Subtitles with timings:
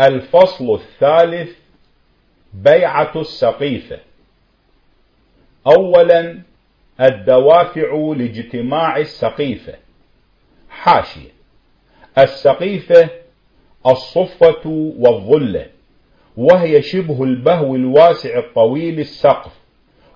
[0.00, 1.56] الفصل الثالث
[2.52, 3.98] بيعة السقيفة.
[5.66, 6.42] أولا
[7.00, 9.74] الدوافع لاجتماع السقيفة.
[10.68, 11.30] حاشية.
[12.18, 13.10] السقيفة
[13.86, 15.66] الصفة والظلة
[16.36, 19.52] وهي شبه البهو الواسع الطويل السقف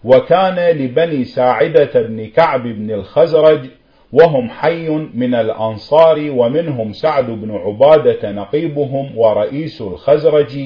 [0.05, 3.71] وكان لبني ساعدة بن كعب بن الخزرج
[4.13, 10.59] وهم حي من الأنصار ومنهم سعد بن عبادة نقيبهم ورئيس الخزرج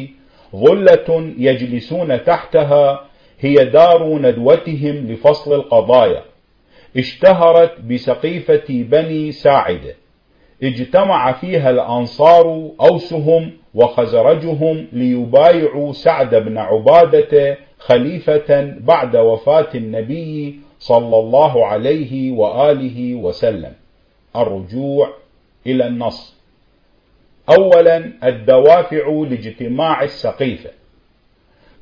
[0.57, 3.05] ظلة يجلسون تحتها
[3.41, 6.23] هي دار ندوتهم لفصل القضايا.
[6.97, 9.95] اشتهرت بسقيفة بني ساعدة
[10.63, 21.67] اجتمع فيها الأنصار أوسهم وخزرجهم ليبايعوا سعد بن عبادة خليفة بعد وفاة النبي صلى الله
[21.67, 23.73] عليه وآله وسلم.
[24.37, 25.09] الرجوع
[25.67, 26.35] إلى النص.
[27.59, 30.71] أولا الدوافع لاجتماع السقيفة.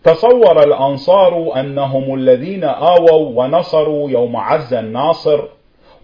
[0.04, 5.44] تصور الأنصار أنهم الذين آووا ونصروا يوم عز الناصر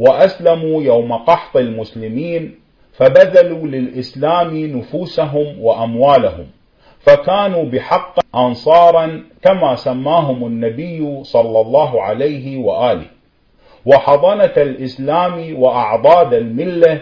[0.01, 2.55] وأسلموا يوم قحط المسلمين
[2.93, 6.47] فبذلوا للإسلام نفوسهم وأموالهم.
[7.07, 13.07] فكانوا بحق أنصارا كما سماهم النبي صلى الله عليه وآله.
[13.87, 17.01] وحضنة الإسلام وأعضاد الملة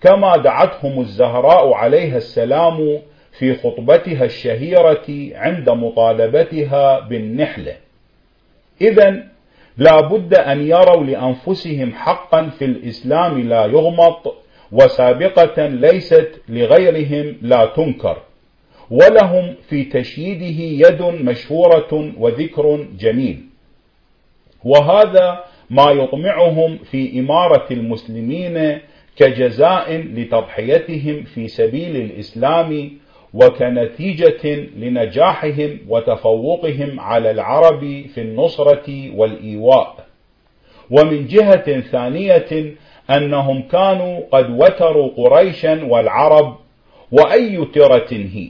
[0.00, 2.98] كما دعتهم الزهراء عليها السلام
[3.38, 7.76] في خطبتها الشهيرة عند مطالبتها بالنحلة.
[8.80, 9.22] إذا
[9.78, 14.34] لا بد أن يروا لأنفسهم حقا في الإسلام لا يغمط
[14.72, 18.16] وسابقة ليست لغيرهم لا تنكر.
[18.90, 23.40] ولهم في تشييده يد مشهورة وذكر جميل.
[24.64, 28.78] وهذا ما يطمعهم في إمارة المسلمين
[29.16, 32.90] كجزاء لتضحيتهم في سبيل الإسلام
[33.34, 40.06] وكنتيجة لنجاحهم وتفوقهم على العرب في النصرة والإيواء.
[40.90, 42.74] ومن جهة ثانية
[43.10, 46.56] أنهم كانوا قد وتروا قريشا والعرب
[47.12, 48.48] وأي ترة هي.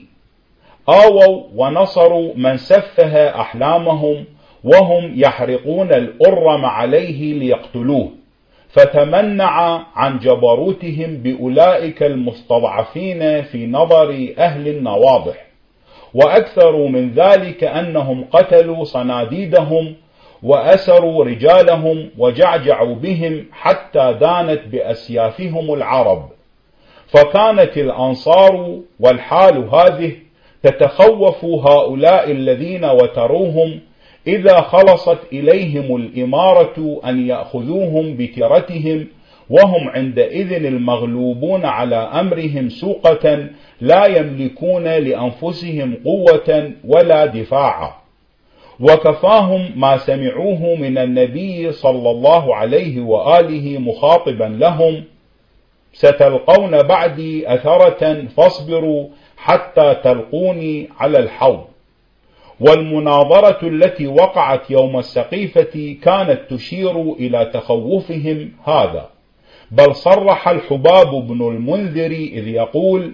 [0.89, 4.25] آووا ونصروا من سفه أحلامهم
[4.63, 8.11] وهم يحرقون الأرم عليه ليقتلوه.
[8.69, 15.45] فتمنع عن جبروتهم بأولئك المستضعفين في نظر أهل النواضح.
[16.13, 19.95] وأكثر من ذلك أنهم قتلوا صناديدهم
[20.43, 26.29] وأسروا رجالهم وجعجعوا بهم حتى دانت بأسيافهم العرب.
[27.07, 30.26] فكانت الأنصار والحال هذه
[30.71, 33.79] تتخوف هؤلاء الذين وتروهم
[34.27, 39.07] إذا خلصت إليهم الإمارة أن يأخذوهم بترتهم
[39.49, 43.47] وهم عندئذ المغلوبون على أمرهم سوقة
[43.81, 47.91] لا يملكون لأنفسهم قوة ولا دفاعا
[48.79, 55.03] وكفاهم ما سمعوه من النبي صلى الله عليه وآله مخاطبا لهم
[55.93, 61.65] ستلقون بعدي أثرة فاصبروا حتى تلقوني على الحوض.
[62.59, 69.09] والمناظرة التي وقعت يوم السقيفة كانت تشير إلى تخوفهم هذا.
[69.71, 73.13] بل صرح الحباب بن المنذر إذ يقول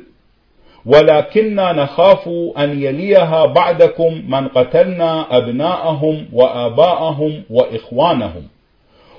[0.86, 8.48] ولكننا نخاف أن يليها بعدكم من قتلنا أبناءهم وآباءهم وإخوانهم.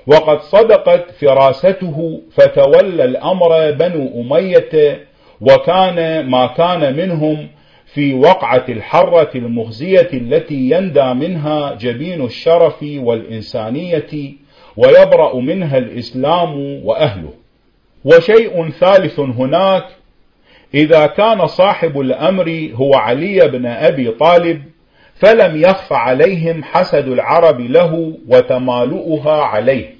[0.07, 4.99] وقد صدقت فراسته فتولى الأمر بنو أمية
[5.41, 7.47] وكان ما كان منهم
[7.85, 14.33] في وقعة الحرة المخزية التي يندى منها جبين الشرف والإنسانية
[14.77, 17.33] ويبرأ منها الإسلام وأهله.
[18.05, 19.85] وشيء ثالث هناك
[20.73, 24.63] إذا كان صاحب الأمر هو علي بن أبي طالب
[25.15, 29.94] فلم يخف عليهم حسد العرب له وتمالؤها عليه.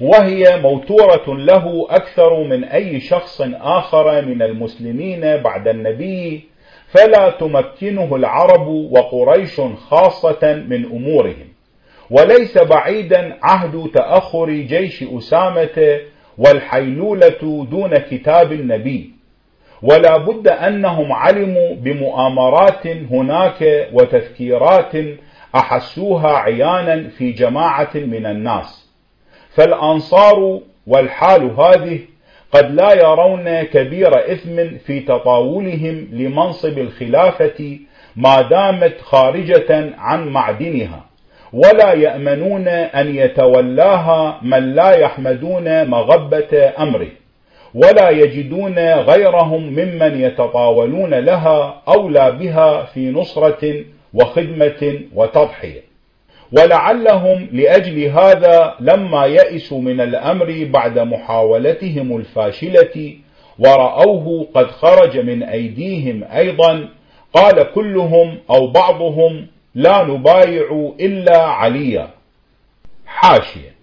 [0.00, 6.44] وهي موتورة له أكثر من أي شخص آخر من المسلمين بعد النبي
[6.86, 11.48] فلا تمكنه العرب وقريش خاصة من أمورهم.
[12.10, 15.98] وليس بعيدا عهد تأخر جيش أسامة
[16.38, 19.10] والحيلولة دون كتاب النبي.
[19.82, 24.92] ولا بد أنهم علموا بمؤامرات هناك وتذكيرات
[25.54, 28.79] أحسوها عيانا في جماعة من الناس.
[29.60, 31.98] فالأنصار والحال هذه
[32.52, 37.78] قد لا يرون كبير إثم في تطاولهم لمنصب الخلافة
[38.16, 41.04] ما دامت خارجة عن معدنها
[41.52, 47.08] ولا يأمنون أن يتولاها من لا يحمدون مغبة أمره
[47.74, 53.84] ولا يجدون غيرهم ممن يتطاولون لها أولى بها في نصرة
[54.14, 55.89] وخدمة وتضحية.
[56.52, 63.14] ولعلهم لأجل هذا لما يئسوا من الأمر بعد محاولتهم الفاشلة
[63.58, 66.88] ورأوه قد خرج من أيديهم أيضا
[67.32, 72.10] قال كلهم أو بعضهم لا نبايع إلا عليا.
[73.06, 73.74] حاشية.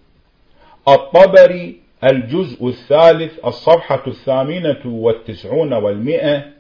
[0.88, 6.57] الطبري الجزء الثالث الصفحة الثامنة والتسعون والمئة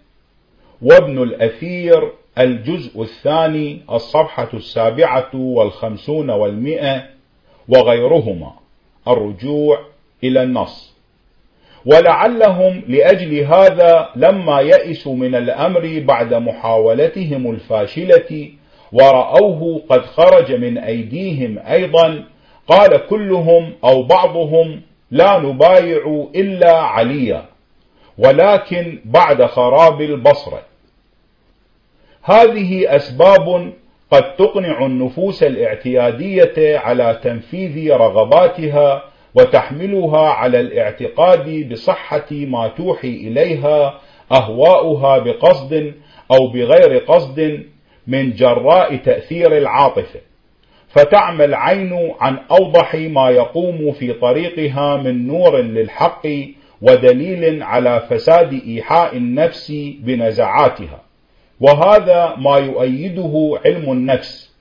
[0.81, 7.03] وابن الأثير الجزء الثاني الصفحة السابعة والخمسون والمئة
[7.69, 8.51] وغيرهما
[9.07, 9.79] الرجوع
[10.24, 10.97] إلى النص.
[11.85, 18.50] ولعلهم لأجل هذا لما يئسوا من الأمر بعد محاولتهم الفاشلة
[18.91, 22.24] ورأوه قد خرج من أيديهم أيضا
[22.68, 24.81] قال كلهم أو بعضهم
[25.12, 27.45] لا نبايع إلا عليا.
[28.18, 30.62] ولكن بعد خراب البصرة
[32.24, 33.74] هذه أسباب
[34.12, 39.04] قد تقنع النفوس الاعتيادية على تنفيذ رغباتها
[39.36, 44.00] وتحملها على الاعتقاد بصحة ما توحي إليها
[44.31, 45.94] أهواؤها بقصد
[46.31, 47.63] أو بغير قصد
[48.08, 50.20] من جراء تأثير العاطفة.
[50.88, 56.28] فتعمى العين عن أوضح ما يقوم في طريقها من نور للحق
[56.81, 61.01] ودليل على فساد إيحاء النفس بنزعاتها.
[61.59, 64.57] وهذا ما يؤيده علم النفس.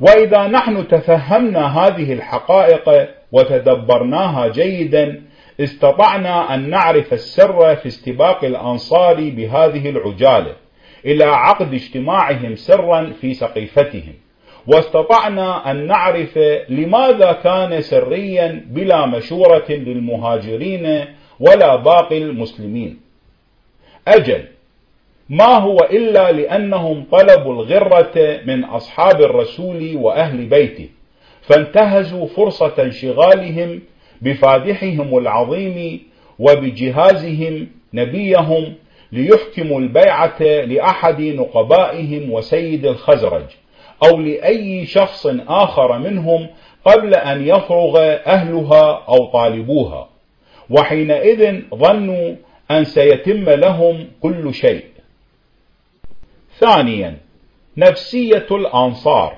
[0.00, 5.22] وإذا نحن تفهمنا هذه الحقائق وتدبرناها جيدا
[5.60, 10.56] استطعنا أن نعرف السر في استباق الأنصار بهذه العجالة
[11.04, 14.14] إلى عقد اجتماعهم سرا في سقيفتهم.
[14.66, 16.38] واستطعنا أن نعرف
[16.68, 21.04] لماذا كان سريا بلا مشورة للمهاجرين
[21.40, 23.00] ولا باقي المسلمين.
[24.08, 24.44] أجل
[25.28, 30.88] ما هو إلا لأنهم طلبوا الغرة من أصحاب الرسول وأهل بيته
[31.42, 33.80] فانتهزوا فرصة انشغالهم
[34.22, 36.00] بفادحهم العظيم
[36.38, 38.74] وبجهازهم نبيهم
[39.12, 43.46] ليحكموا البيعة لأحد نقبائهم وسيد الخزرج.
[44.04, 46.48] أو لأي شخص آخر منهم
[46.84, 50.08] قبل أن يفرغ أهلها أو طالبوها.
[50.70, 52.34] وحينئذ ظنوا
[52.70, 54.84] أن سيتم لهم كل شيء.
[56.58, 57.16] ثانيا
[57.76, 59.36] نفسية الأنصار.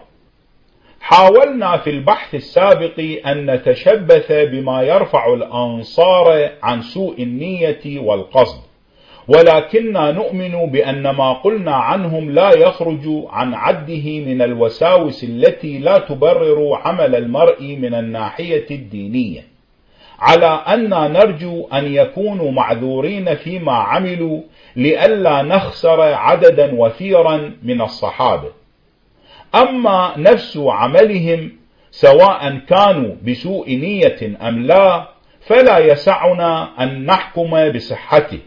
[1.01, 8.74] حاولنا في البحث السابق أن نتشبث بما يرفع الأنصار عن سوء النية والقصد.
[9.29, 16.81] ولكننا نؤمن بأن ما قلنا عنهم لا يخرج عن عده من الوساوس التي لا تبرر
[16.85, 19.45] عمل المرء من الناحية الدينية.
[20.19, 24.41] على أن نرجو أن يكونوا معذورين فيما عملوا
[24.77, 28.53] لئلا نخسر عددا وفيرا من الصحابة.
[29.55, 31.53] أما نفس عملهم
[31.91, 35.09] سواء كانوا بسوء نية أم لا
[35.41, 38.39] فلا يسعنا أن نحكم بصحته.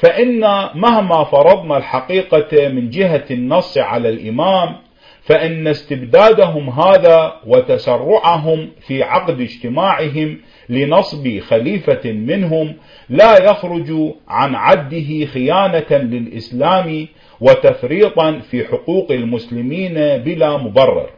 [0.00, 0.40] فإن
[0.74, 4.76] مهما فرضنا الحقيقة من جهة النص على الإمام
[5.22, 10.38] فإن استبدادهم هذا وتسرعهم في عقد اجتماعهم
[10.68, 12.76] لنصب خليفة منهم
[13.08, 13.92] لا يخرج
[14.28, 17.06] عن عده خيانة للإسلام
[17.40, 21.10] وتفريطا في حقوق المسلمين بلا مبرر.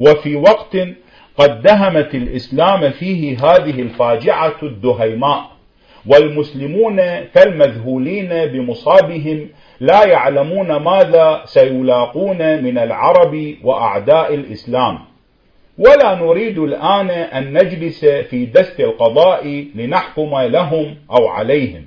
[0.00, 0.76] وفي وقت
[1.36, 5.50] قد دهمت الإسلام فيه هذه الفاجعة الدهيماء.
[6.06, 6.96] والمسلمون
[7.34, 9.48] كالمذهولين بمصابهم
[9.80, 14.98] لا يعلمون ماذا سيلاقون من العرب وأعداء الإسلام.
[15.78, 21.84] ولا نريد الآن أن نجلس في دست القضاء لنحكم لهم أو عليهم.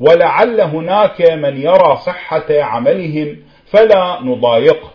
[0.00, 3.36] ولعل هناك من يرى صحة عملهم
[3.66, 4.90] فلا نضايقه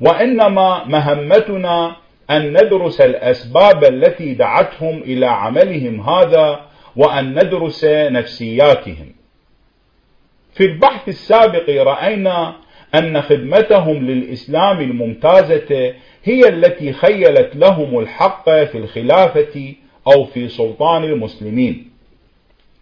[0.00, 1.96] وإنما مهمتنا
[2.30, 6.60] أن ندرس الأسباب التي دعتهم إلى عملهم هذا
[6.98, 9.12] وأن ندرس نفسياتهم.
[10.52, 12.56] في البحث السابق رأينا
[12.94, 19.74] أن خدمتهم للإسلام الممتازة هي التي خيلت لهم الحق في الخلافة
[20.06, 21.90] أو في سلطان المسلمين.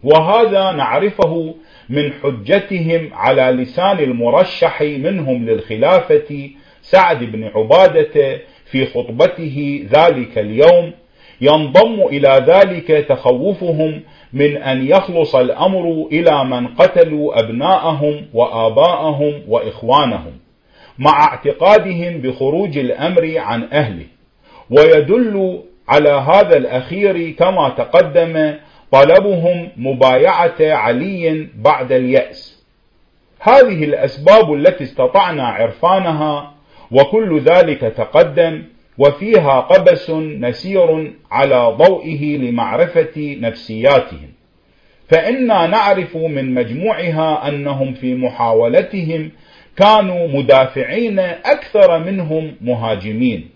[0.03, 1.55] وهذا نعرفه
[1.89, 6.49] من حجتهم على لسان المرشح منهم للخلافة
[6.81, 10.93] سعد بن عبادة في خطبته ذلك اليوم
[11.41, 14.01] ينضم إلى ذلك تخوفهم
[14.33, 20.33] من أن يخلص الأمر إلى من قتلوا أبناءهم وآباءهم وإخوانهم
[20.99, 24.05] مع اعتقادهم بخروج الأمر عن أهله.
[24.69, 28.53] ويدل على هذا الأخير كما تقدم
[28.91, 32.63] طلبهم مبايعة علي بعد اليأس.
[33.39, 36.53] هذه الأسباب التي استطعنا عرفانها
[36.91, 38.63] وكل ذلك تقدم
[38.97, 44.29] وفيها قبس نسير على ضوئه لمعرفة نفسياتهم.
[45.09, 49.31] فإنا نعرف من مجموعها أنهم في محاولتهم
[49.77, 53.49] كانوا مدافعين أكثر منهم مهاجمين.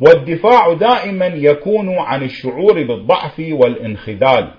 [0.00, 4.50] والدفاع دائما يكون عن الشعور بالضعف والانخذال.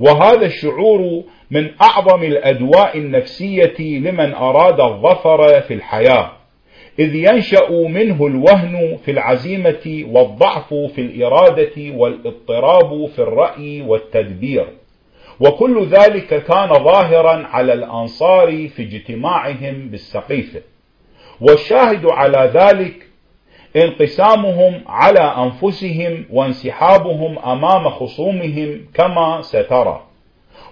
[0.00, 6.39] وهذا الشعور من أعظم الأدواء النفسية لمن أراد الظفر في الحياة.
[6.98, 14.66] إذ ينشأ منه الوهن في العزيمة والضعف في الإرادة والاضطراب في الرأي والتدبير.
[15.40, 20.60] وكل ذلك كان ظاهرا على الأنصار في اجتماعهم بالسقيفة
[21.40, 23.06] والشاهد على ذلك
[23.76, 30.06] انقسامهم على أنفسهم وانسحابهم أمام خصومهم كما سترى.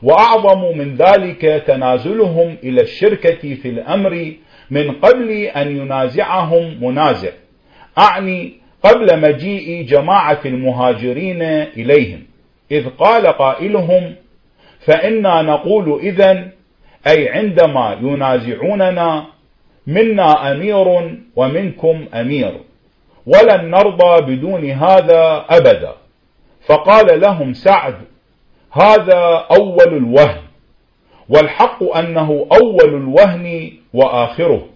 [0.03, 4.33] وأعظم من ذلك تنازلهم إلى الشركة في الأمر
[4.71, 7.31] من قبل أن ينازعهم منازع.
[7.99, 12.23] أعني قبل مجيء جماعة المهاجرين إليهم.
[12.71, 14.15] إذ قال قائلهم
[14.81, 16.49] فإنا نقول إذا
[17.07, 19.27] أي عندما ينازعوننا
[19.87, 22.61] منا أمير ومنكم أمير.
[23.27, 25.93] ولن نرضى بدون هذا أبدا.
[26.67, 27.95] فقال لهم سعد
[28.73, 30.41] هذا أول الوهن.
[31.29, 34.67] والحق أنه أول الوهن وآخره.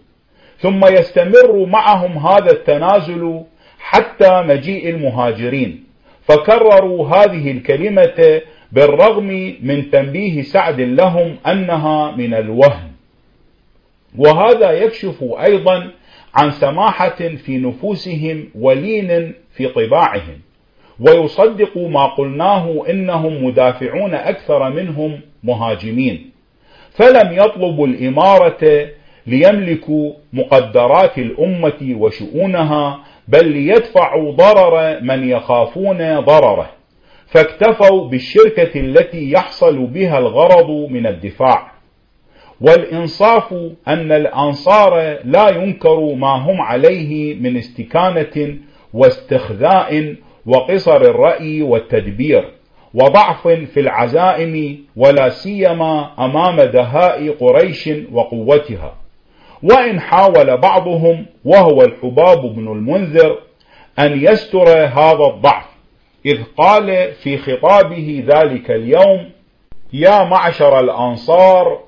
[0.58, 3.40] ثم يستمر معهم هذا التنازل
[3.78, 5.84] حتى مجيء المهاجرين.
[6.22, 8.40] فكرروا هذه الكلمة
[8.72, 12.90] بالرغم من تنبيه سعد لهم أنها من الوهن.
[14.18, 15.90] وهذا يكشف أيضا
[16.34, 20.40] عن سماحة في نفوسهم ولين في طباعهم.
[21.00, 26.30] ويصدق ما قلناه إنهم مدافعون أكثر منهم مهاجمين.
[26.90, 28.88] فلم يطلبوا الإمارة
[29.26, 32.98] ليملكوا مقدرات الأمة وشؤونها
[33.28, 36.70] بل ليدفعوا ضرر من يخافون ضرره.
[37.26, 41.72] فاكتفوا بالشركة التي يحصل بها الغرض من الدفاع.
[42.60, 43.54] والإنصاف
[43.88, 48.56] أن الأنصار لا ينكر ما هم عليه من استكانة
[48.94, 50.14] واستخذاء
[50.46, 52.50] وقصر الرأي والتدبير
[52.94, 58.94] وضعف في العزائم ولا سيما أمام دهاء قريش وقوتها.
[59.62, 63.38] وإن حاول بعضهم وهو الحباب بن المنذر
[63.98, 65.64] أن يستر هذا الضعف.
[66.26, 69.30] إذ قال في خطابه ذلك اليوم
[69.92, 71.80] يا معشر الأنصار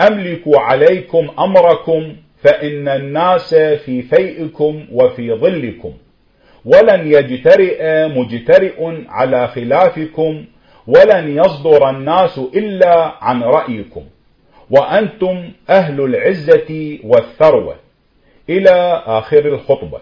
[0.00, 5.92] أملك عليكم أمركم فإن الناس في فيئكم وفي ظلكم
[6.64, 10.44] ولن يجترئ مجترئ على خلافكم
[10.86, 14.02] ولن يصدر الناس إلا عن رأيكم.
[14.70, 17.76] وأنتم أهل العزة والثروة
[18.48, 20.00] إلى آخر الخطبة.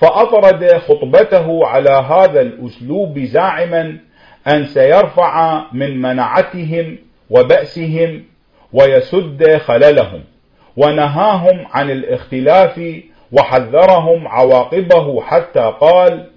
[0.00, 3.98] فأطرد خطبته على هذا الأسلوب زاعما
[4.48, 6.98] أن سيرفع من منعتهم
[7.30, 8.24] وبأسهم
[8.72, 10.24] ويسد خللهم
[10.76, 12.80] ونهاهم عن الاختلاف
[13.32, 16.30] وحذرهم عواقبه حتى قال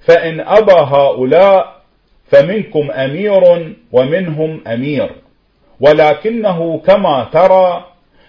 [0.00, 1.82] فإن أبى هؤلاء
[2.26, 5.21] فمنكم أمير ومنهم أمير.
[5.82, 7.84] ولكنه كما ترى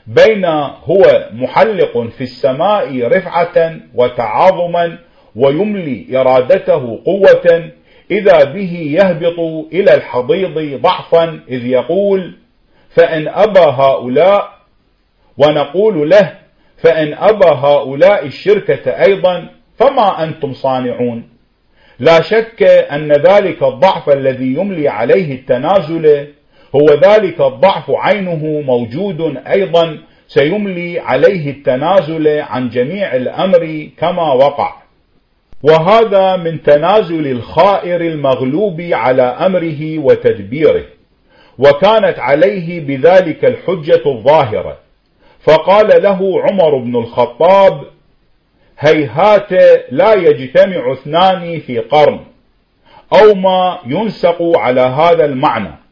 [0.07, 0.45] بين
[0.85, 4.97] هو محلق في السماء رفعة وتعاظما
[5.35, 7.71] ويملي إرادته قوة
[8.11, 9.39] إذا به يهبط
[9.73, 12.35] إلى الحضيض ضعفا إذ يقول
[12.89, 14.53] فإن أبى هؤلاء
[15.37, 16.33] ونقول له
[16.77, 21.29] فإن أبى هؤلاء الشركة أيضا فما أنتم صانعون؟
[21.99, 26.27] لا شك أن ذلك الضعف الذي يملي عليه التنازل
[26.75, 34.73] هو ذلك الضعف عينه موجود أيضا سيملي عليه التنازل عن جميع الأمر كما وقع.
[35.63, 40.83] وهذا من تنازل الخائر المغلوب على أمره وتدبيره
[41.57, 44.77] وكانت عليه بذلك الحجة الظاهرة.
[45.41, 47.81] فقال له عمر بن الخطاب
[48.79, 49.51] هيهات
[49.91, 52.19] لا يجتمع اثنان في قرن
[53.13, 55.82] أو ما ينسق على هذا المعنى.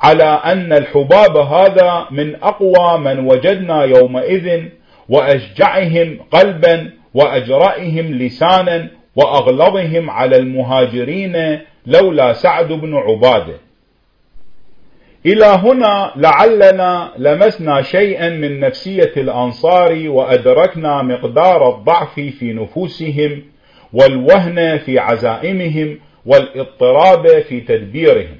[0.00, 4.62] على أن الحباب هذا من أقوى من وجدنا يومئذ
[5.08, 13.54] وأشجعهم قلبا وأجرائهم لسانا وأغلظهم على المهاجرين لولا سعد بن عبادة.
[15.26, 23.42] إلى هنا لعلنا لمسنا شيئا من نفسية الأنصار وأدركنا مقدار الضعف في نفوسهم
[23.92, 28.36] والوهن في عزائمهم والإضطراب في تدبيرهم.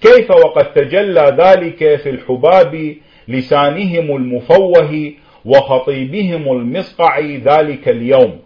[0.00, 2.96] كيف وقد تجلى ذلك في الحباب
[3.28, 5.12] لسانهم المفوه
[5.44, 8.38] وخطيبهم المصقع ذلك اليوم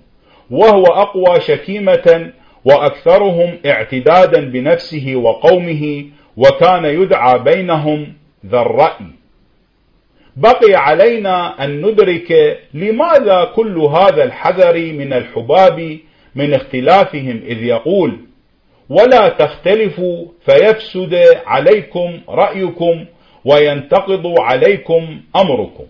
[0.50, 2.32] وهو أقوى شكيمة
[2.64, 6.04] وأكثرهم اعتدادا بنفسه وقومه
[6.36, 8.12] وكان يدعى بينهم
[8.46, 9.06] ذا الرأي.
[10.36, 15.98] بقي علينا أن ندرك لماذا كل هذا الحذر من الحباب
[16.34, 18.16] من اختلافهم إذ يقول
[18.90, 21.14] ولا تختلفوا فيفسد
[21.46, 23.06] عليكم رأيكم
[23.44, 25.84] وينتقض عليكم أمركم.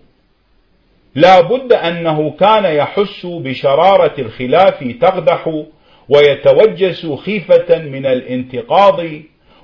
[1.15, 5.63] لا بد أنه كان يحس بشرارة الخلاف تقدح
[6.09, 9.05] ويتوجس خيفة من الانتقاض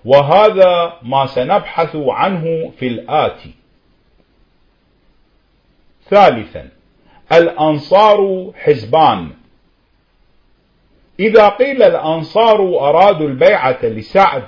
[0.05, 3.51] وهذا ما سنبحث عنه في الآتي
[6.09, 6.69] ثالثا
[7.31, 9.29] الأنصار حزبان.
[11.19, 12.59] إذا قيل الأنصار
[12.89, 14.43] أرادوا البيعة لسعد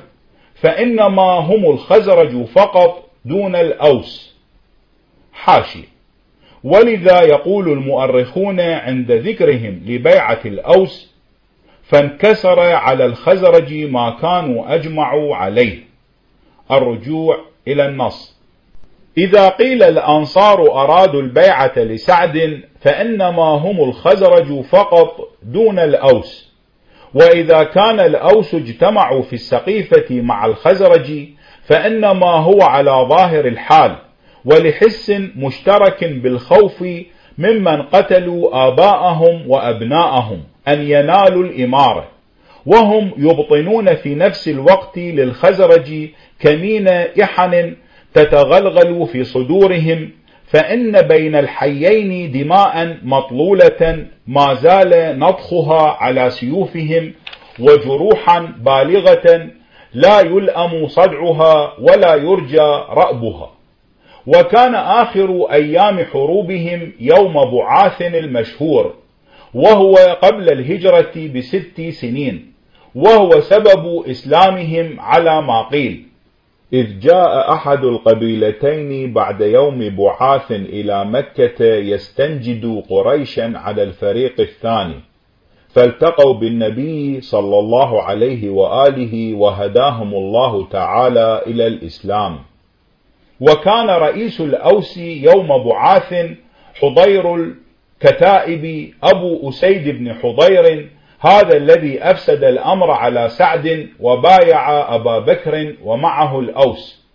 [0.56, 4.36] فإنما هم الخزرج فقط دون الأوس.
[5.34, 5.84] حاشي
[6.64, 11.14] ولذا يقول المؤرخون عند ذكرهم لبيعة الأوس
[11.84, 15.80] فانكسر على الخزرج ما كانوا أجمعوا عليه.
[16.72, 18.40] الرجوع إلى النص.
[19.18, 26.49] إذا قيل الأنصار أرادوا البيعة لسعد فإنما هم الخزرج فقط دون الأوس.
[27.14, 31.28] وإذا كان الأوس اجتمعوا في السقيفة مع الخزرج
[31.64, 33.96] فإنما هو على ظاهر الحال
[34.46, 36.84] ولحس مشترك بالخوف
[37.38, 42.08] ممن قتلوا آباءهم وأبناءهم أن ينالوا الإمارة.
[42.66, 46.88] وهم يبطنون في نفس الوقت للخزرج كمين
[47.24, 47.76] إحن
[48.14, 50.10] تتغلغل في صدورهم
[50.50, 57.14] فإن بين الحيين دماء مطلولة ما زال نطخها على سيوفهم
[57.60, 59.50] وجروحا بالغة
[59.94, 63.52] لا يلأم صدعها ولا يرجى رأبها.
[64.28, 68.94] وكان آخر أيام حروبهم يوم بعاث المشهور
[69.54, 72.54] وهو قبل الهجرة بست سنين
[72.96, 76.09] وهو سبب إسلامهم على ما قيل.
[76.74, 85.00] إذ جاء أحد القبيلتين بعد يوم بعاث إلى مكة يستنجد قريشا على الفريق الثاني
[85.70, 92.40] فالتقوا بالنبي صلى الله عليه وآله وهداهم الله تعالى إلى الإسلام.
[93.42, 96.14] وكان رئيس الأوس يوم بعاث
[96.82, 105.76] حضير الكتائب أبو أسيد بن حضير هذا الذي أفسد الأمر على سعد وبايع أبا بكر
[105.84, 107.06] ومعه الأوس.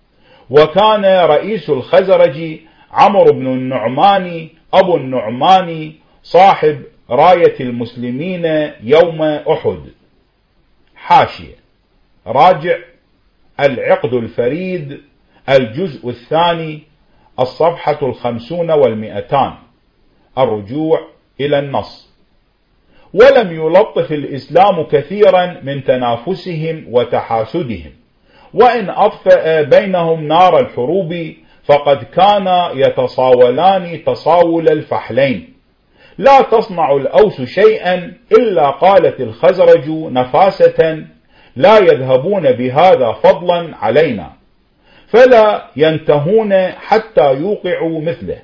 [0.51, 2.59] وكان رئيس الخزرج
[2.93, 9.81] عمرو بن النعمان أبو النعمان صاحب راية المسلمين يوم أحد.
[10.97, 11.55] حاشية.
[12.27, 12.79] راجع.
[13.61, 15.01] العقد الفريد.
[15.49, 16.83] الجزء الثاني.
[17.41, 19.55] الصفحة الخمسون والمئتان.
[20.39, 21.01] الرجوع
[21.41, 22.14] إلى النص.
[23.15, 27.93] ولم يلطف الإسلام كثيرا من تنافسهم وتحاسدهم.
[28.55, 35.55] وإن أطفأ بينهم نار الحروب فقد كان يتصاولان تصاول الفحلين.
[36.19, 41.05] لا تصنع الأوس شيئا إلا قالت الخزرج نفاسة
[41.57, 44.31] لا يذهبون بهذا فضلا علينا.
[45.07, 48.39] فلا ينتهون حتى يوقعوا مثله.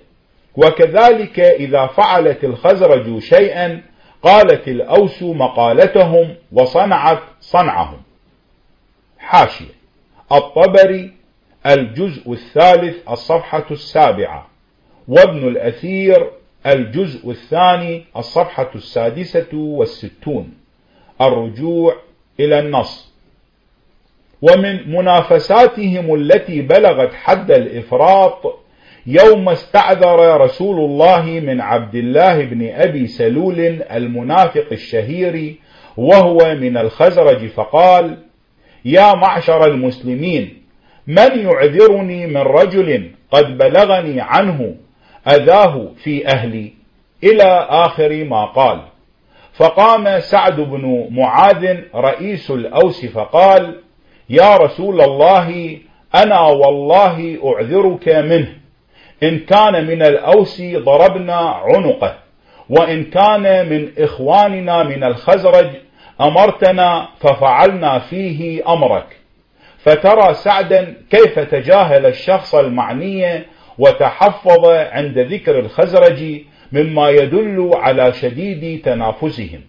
[0.57, 3.90] وكذلك إذا فعلت الخزرج شيئا
[4.23, 8.03] قالت الأوس مقالتهم وصنعت صنعهم.
[9.19, 9.75] حاشية.
[10.33, 11.13] الطبري
[11.67, 14.47] الجزء الثالث الصفحة السابعة
[15.09, 16.31] وابن الأثير
[16.67, 20.55] الجزء الثاني الصفحة السادسة والستون.
[21.21, 21.97] الرجوع
[22.41, 23.11] إلى النص.
[24.43, 28.60] ومن منافساتهم التي بلغت حد الإفراط
[29.07, 33.61] يوم استعذر رسول الله من عبد الله بن أبي سلول
[33.93, 35.55] المنافق الشهير
[35.97, 38.19] وهو من الخزرج فقال
[38.85, 40.63] يا معشر المسلمين
[41.07, 44.75] من يعذرني من رجل قد بلغني عنه
[45.29, 46.73] أذاه في أهلي
[47.25, 48.81] إلى آخر ما قال؟
[49.53, 53.81] فقام سعد بن معاذ رئيس الأوس فقال
[54.31, 55.79] يا رسول الله
[56.15, 58.60] أنا والله أعذرك منه.
[59.23, 62.15] إن كان من الأوس ضربنا عنقه
[62.69, 65.71] وإن كان من إخواننا من الخزرج
[66.21, 69.17] أمرتنا ففعلنا فيه أمرك.
[69.79, 73.43] فترى سعدا كيف تجاهل الشخص المعني
[73.79, 76.41] وتحفظ عند ذكر الخزرج
[76.73, 79.61] مما يدل على شديد تنافسهم.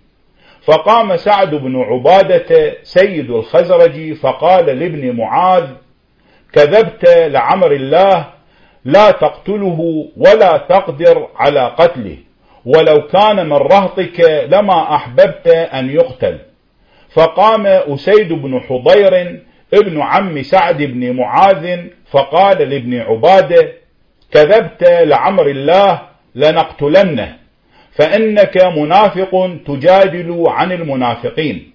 [0.62, 5.68] فقام سعد بن عبادة سيد الخزرج فقال لابن معاذ
[6.54, 8.26] كذبت لعمر الله
[8.86, 12.18] لا تقتله ولا تقدر على قتله.
[12.66, 16.40] ولو كان من رهطك لما أحببت أن يقتل.
[17.14, 19.42] فقام أسيد بن حضير
[19.74, 21.80] ابن عم سعد بن معاذ
[22.12, 23.74] فقال لابن عباده
[24.32, 26.02] كذبت لعمر الله
[26.36, 27.36] لنقتلنه.
[27.92, 31.72] فإنك منافق تجادل عن المنافقين.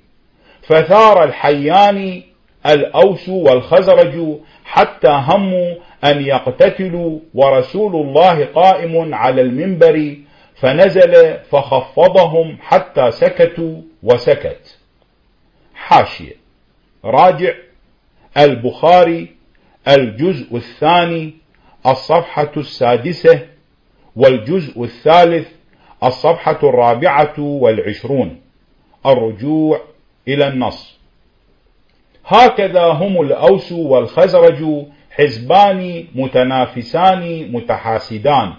[0.62, 2.22] فثار الحيان
[2.66, 10.16] الأوس والخزرج حتى هموا أن يقتتلوا ورسول الله قائم على المنبر
[10.54, 14.78] فنزل فخفضهم حتى سكتوا وسكت.
[15.74, 16.32] حاشية.
[17.04, 17.54] راجع.
[18.36, 19.36] البخاري.
[19.88, 21.34] الجزء الثاني.
[21.86, 23.40] الصفحة السادسة.
[24.16, 25.48] والجزء الثالث.
[26.04, 28.40] الصفحة الرابعة والعشرون.
[29.06, 29.80] الرجوع
[30.28, 30.96] إلى النص.
[32.26, 34.86] هكذا هم الأوس والخزرج
[35.18, 38.52] حزبان متنافسان متحاسدان.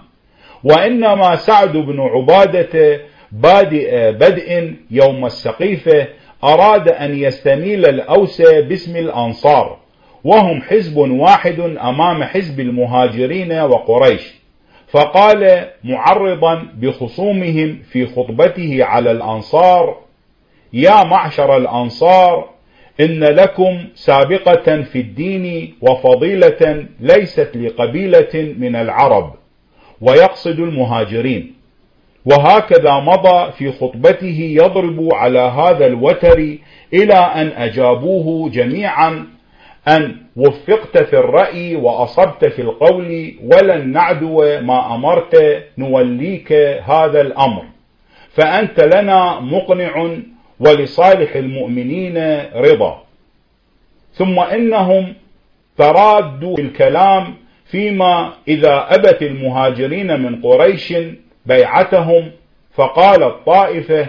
[0.64, 3.00] وإنما سعد بن عبادة
[3.32, 6.06] بادئ بدء يوم السقيفة
[6.44, 9.78] أراد أن يستميل الأوس باسم الأنصار
[10.24, 14.34] وهم حزب واحد أمام حزب المهاجرين وقريش
[14.90, 19.96] فقال معرضا بخصومهم في خطبته على الأنصار
[20.72, 22.48] يا معشر الأنصار
[23.00, 29.34] إن لكم سابقة في الدين وفضيلة ليست لقبيلة من العرب
[30.00, 31.54] ويقصد المهاجرين.
[32.24, 36.56] وهكذا مضى في خطبته يضرب على هذا الوتر
[36.94, 39.26] إلى أن أجابوه جميعا
[39.88, 46.52] أن وفقت في الرأي وأصبت في القول ولن نعدو ما أمرت نوليك
[46.84, 47.64] هذا الأمر
[48.30, 50.16] فأنت لنا مقنع
[50.60, 52.18] ولصالح المؤمنين
[52.54, 53.02] رضا.
[54.12, 55.14] ثم إنهم
[55.78, 60.94] ترادوا الكلام فيما إذا أبت المهاجرين من قريش
[61.46, 62.30] بيعتهم
[62.74, 64.06] فقال الطائفة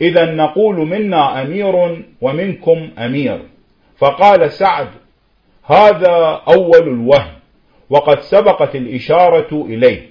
[0.00, 3.38] إذا نقول منا أمير ومنكم أمير.
[3.98, 4.88] فقال سعد
[5.64, 7.32] هذا أول الوهم
[7.90, 10.08] وقد سبقت الإشارة إليه.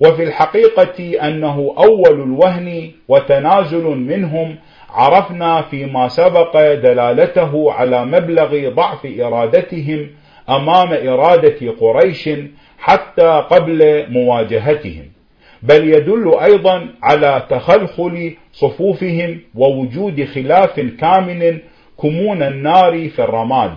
[0.00, 4.56] وفي الحقيقة أنه أول الوهن وتنازل منهم
[4.94, 10.10] عرفنا فيما سبق دلالته على مبلغ ضعف إرادتهم
[10.50, 12.28] أمام إرادة قريش
[12.78, 15.04] حتى قبل مواجهتهم.
[15.62, 21.60] بل يدل أيضا على تخلخل صفوفهم ووجود خلاف كامل
[22.02, 23.72] كمون النار في الرماد.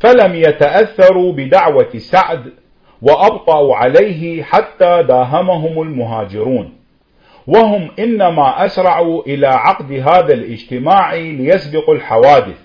[0.00, 2.52] فلم يتأثروا بدعوة سعد
[3.02, 6.77] وأبطأوا عليه حتى داهمهم المهاجرون.
[7.48, 12.56] وهم إنما أسرعوا إلى عقد هذا الاجتماع ليسبقوا الحوادث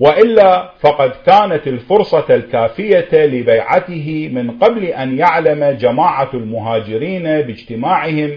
[0.00, 8.30] وإلا فقد كانت الفرصة الكافية لبيعته من قبل أن يعلم جماعة المهاجرين باجتماعهم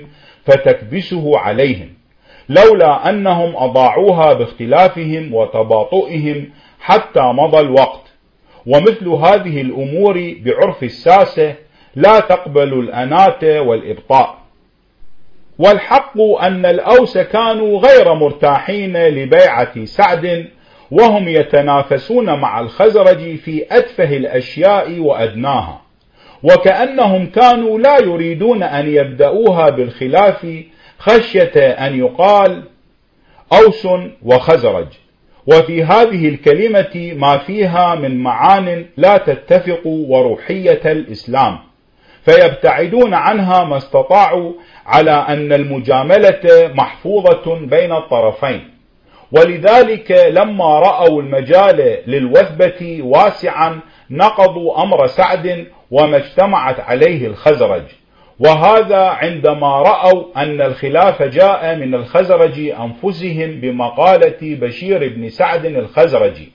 [0.46, 1.90] فتكبسه عليهم
[2.50, 6.50] لولا أنهم أضاعوها باختلافهم وتباطؤهم
[6.80, 8.02] حتى مضى الوقت.
[8.68, 11.56] ومثل هذه الأمور بعرف الساسة
[11.96, 14.41] لا تقبل الأنات والإبطاء.
[15.60, 20.48] والحق أن الأوس كانوا غير مرتاحين لبيعة سعد
[20.92, 25.82] وهم يتنافسون مع الخزرج في أتفه الأشياء وأدناها.
[26.44, 30.48] وكأنهم كانوا لا يريدون أن يبدأوها بالخلاف
[31.00, 32.64] خشية أن يقال
[33.54, 33.88] أوس
[34.24, 34.88] وخزرج.
[35.48, 41.71] وفي هذه الكلمة ما فيها من معان لا تتفق وروحية الإسلام.
[42.26, 44.54] فيبتعدون عنها ما استطاعوا
[44.86, 48.70] على أن المجاملة محفوظة بين الطرفين.
[49.32, 53.80] ولذلك لما رأوا المجال للوثبة واسعا
[54.10, 57.84] نقضوا أمر سعد وما اجتمعت عليه الخزرج.
[58.40, 66.52] وهذا عندما رأوا أن الخلاف جاء من الخزرج أنفسهم بمقالة بشير بن سعد الخزرجي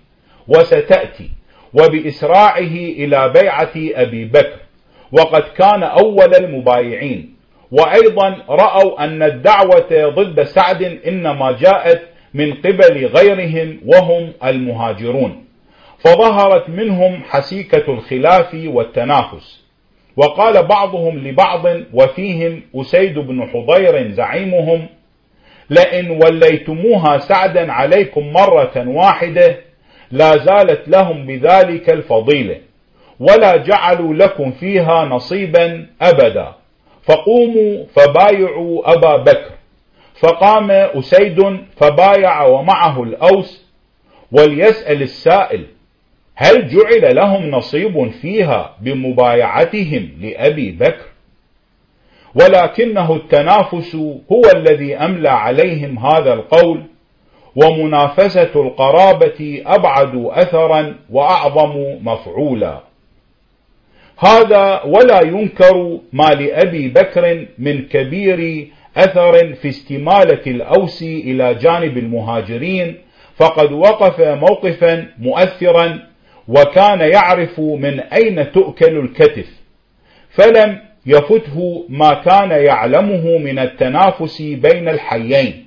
[0.48, 1.30] وستأتي
[1.74, 4.65] وبإسراعه إلى بيعة أبي بكر.
[5.12, 7.36] وقد كان أول المبايعين.
[7.70, 12.02] وأيضا رأوا أن الدعوة ضد سعد إنما جاءت
[12.34, 15.44] من قبل غيرهم وهم المهاجرون.
[15.98, 19.66] فظهرت منهم حسيكة الخلاف والتنافس.
[20.16, 24.86] وقال بعضهم لبعض وفيهم أسيد بن حضير زعيمهم
[25.70, 29.56] لئن وليتموها سعدا عليكم مرة واحدة
[30.10, 32.56] لا زالت لهم بذلك الفضيلة.
[33.20, 36.52] ولا جعلوا لكم فيها نصيبا أبدا.
[37.02, 39.50] فقوموا فبايعوا أبا بكر.
[40.20, 43.66] فقام أسيد فبايع ومعه الأوس.
[44.32, 45.66] وليسأل السائل
[46.34, 51.06] هل جعل لهم نصيب فيها بمبايعتهم لأبي بكر؟
[52.34, 53.94] ولكنه التنافس
[54.32, 56.82] هو الذي أملى عليهم هذا القول
[57.56, 62.80] ومنافسة القرابة أبعد أثرا وأعظم مفعولا.
[64.18, 72.96] هذا ولا ينكر ما لأبي بكر من كبير أثر في استمالة الأوس إلى جانب المهاجرين
[73.36, 75.98] فقد وقف موقفا مؤثرا
[76.48, 79.48] وكان يعرف من أين تؤكل الكتف
[80.30, 85.66] فلم يفته ما كان يعلمه من التنافس بين الحيين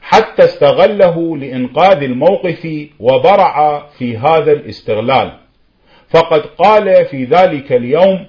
[0.00, 5.32] حتى استغله لإنقاذ الموقف وبرع في هذا الاستغلال.
[6.10, 8.26] فقد قال في ذلك اليوم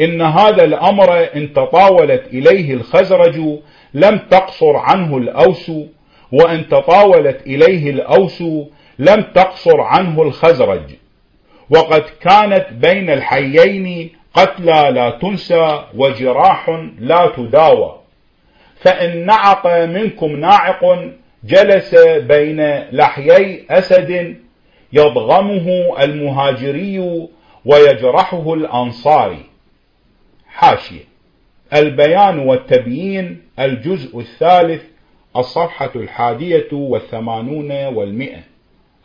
[0.00, 3.58] إن هذا الأمر إن تطاولت إليه الخزرج
[3.94, 5.72] لم تقصر عنه الأوس
[6.32, 8.42] وإن تطاولت إليه الأوس
[8.98, 10.82] لم تقصر عنه الخزرج.
[11.70, 18.00] وقد كانت بين الحيين قتلى لا تنسى وجراح لا تداوى.
[18.76, 21.10] فإن نعق منكم ناعق
[21.44, 24.36] جلس بين لحيي أسد
[24.94, 27.28] يضغمه المهاجري
[27.64, 29.44] ويجرحه الأنصاري
[30.46, 31.04] حاشية.
[31.74, 34.82] البيان والتبيين الجزء الثالث
[35.36, 38.40] الصفحة الحادية والثمانون والمئة.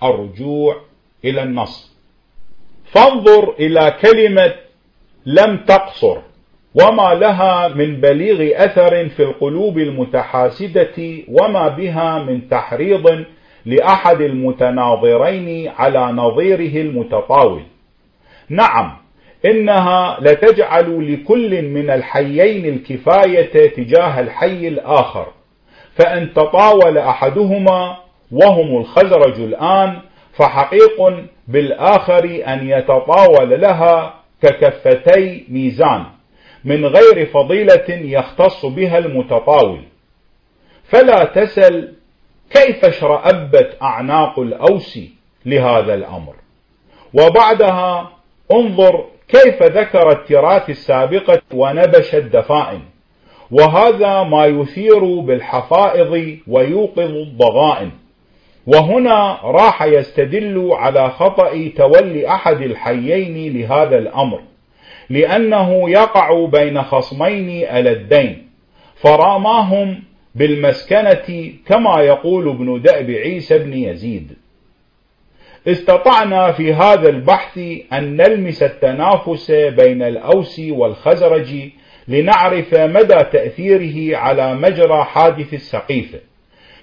[0.03, 0.81] الرجوع
[1.25, 1.95] إلى النص.
[2.85, 4.53] فانظر إلى كلمة
[5.25, 6.17] لم تقصر
[6.75, 13.25] وما لها من بليغ أثر في القلوب المتحاسدة وما بها من تحريض
[13.65, 17.61] لأحد المتناظرين على نظيره المتطاول.
[18.49, 18.97] نعم
[19.45, 25.27] إنها لتجعل لكل من الحيين الكفاية تجاه الحي الآخر
[25.95, 27.97] فإن تطاول أحدهما
[28.31, 29.99] وهم الخزرج الآن
[30.33, 36.03] فحقيق بالآخر أن يتطاول لها ككفتي ميزان
[36.65, 39.81] من غير فضيلة يختص بها المتطاول.
[40.83, 41.93] فلا تسل
[42.49, 44.99] كيف اشرأبت أعناق الأوس
[45.45, 46.33] لهذا الأمر؟
[47.13, 48.11] وبعدها
[48.51, 52.81] انظر كيف ذكر التراث السابقة ونبش الدفائن.
[53.51, 57.91] وهذا ما يثير بالحفائظ ويوقظ الضغائن.
[58.67, 64.39] وهنا راح يستدل على خطأ تولي أحد الحيين لهذا الأمر.
[65.09, 68.49] لأنه يقع بين خصمين ألدين
[68.95, 70.03] فراماهم
[70.35, 74.37] بالمسكنة كما يقول ابن دأب عيسى بن يزيد.
[75.67, 77.57] استطعنا في هذا البحث
[77.93, 81.69] أن نلمس التنافس بين الأوس والخزرج
[82.07, 86.19] لنعرف مدى تأثيره على مجرى حادث السقيفة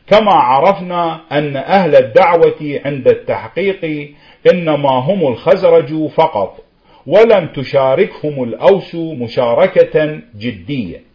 [0.07, 4.11] كما عرفنا أن أهل الدعوة عند التحقيق
[4.53, 6.65] إنما هم الخزرج فقط
[7.07, 11.06] ولم تشاركهم الأوس مشاركة جدية.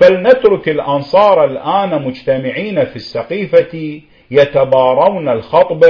[0.00, 5.84] فلنترك الأنصار الآن مجتمعين في السقيفة يتبارون الخطب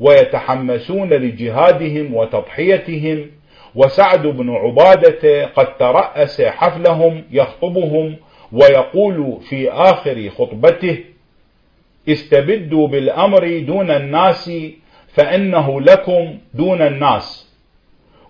[0.00, 3.30] ويتحمسون لجهادهم وتضحيتهم
[3.74, 8.16] وسعد بن عبادة قد ترأس حفلهم يخطبهم
[8.52, 10.98] ويقول في آخر خطبته
[12.08, 14.50] استبدوا بالأمر دون الناس
[15.08, 17.54] فإنه لكم دون الناس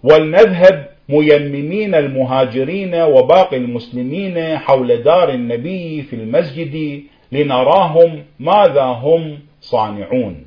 [0.02, 10.46] ولنذهب ميممين المهاجرين وباقي المسلمين حول دار النبي في المسجد لنراهم ماذا هم صانعون.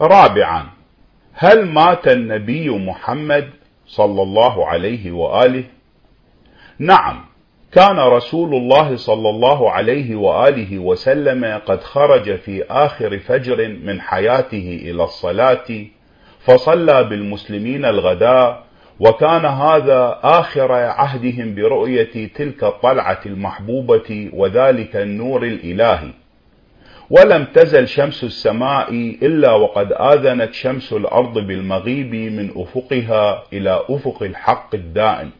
[0.00, 0.66] رابعا
[1.32, 3.50] هل مات النبي محمد
[3.86, 5.64] صلى الله عليه وآله؟
[6.78, 7.24] نعم
[7.72, 14.80] كان رسول الله صلى الله عليه وآله وسلم قد خرج في آخر فجر من حياته
[14.82, 15.86] إلى الصلاة
[16.48, 18.64] فصلى بالمسلمين الغداء
[19.00, 26.10] وكان هذا آخر عهدهم برؤية تلك الطلعة المحبوبة وذلك النور الإلهي.
[27.10, 34.74] ولم تزل شمس السماء إلا وقد آذنت شمس الأرض بالمغيب من أفقها إلى أفق الحق
[34.74, 35.30] الدائم.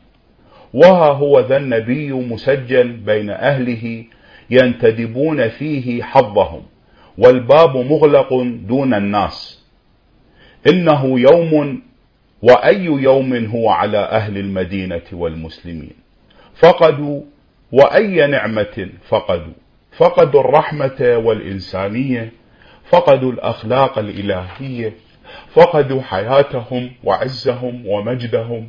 [0.74, 4.04] وها هو ذا النبي مسجل بين أهله
[4.50, 6.62] ينتدبون فيه حظهم
[7.18, 8.28] والباب مغلق
[8.68, 9.57] دون الناس.
[10.66, 11.82] إنه يوم
[12.42, 15.92] وأي يوم هو على أهل المدينة والمسلمين.
[16.54, 17.22] فقدوا
[17.72, 19.52] وأي نعمة فقدوا.
[19.96, 22.32] فقدوا الرحمة والإنسانية
[22.90, 24.92] فقدوا الأخلاق الإلهية
[25.52, 28.68] فقدوا حياتهم وعزهم ومجدهم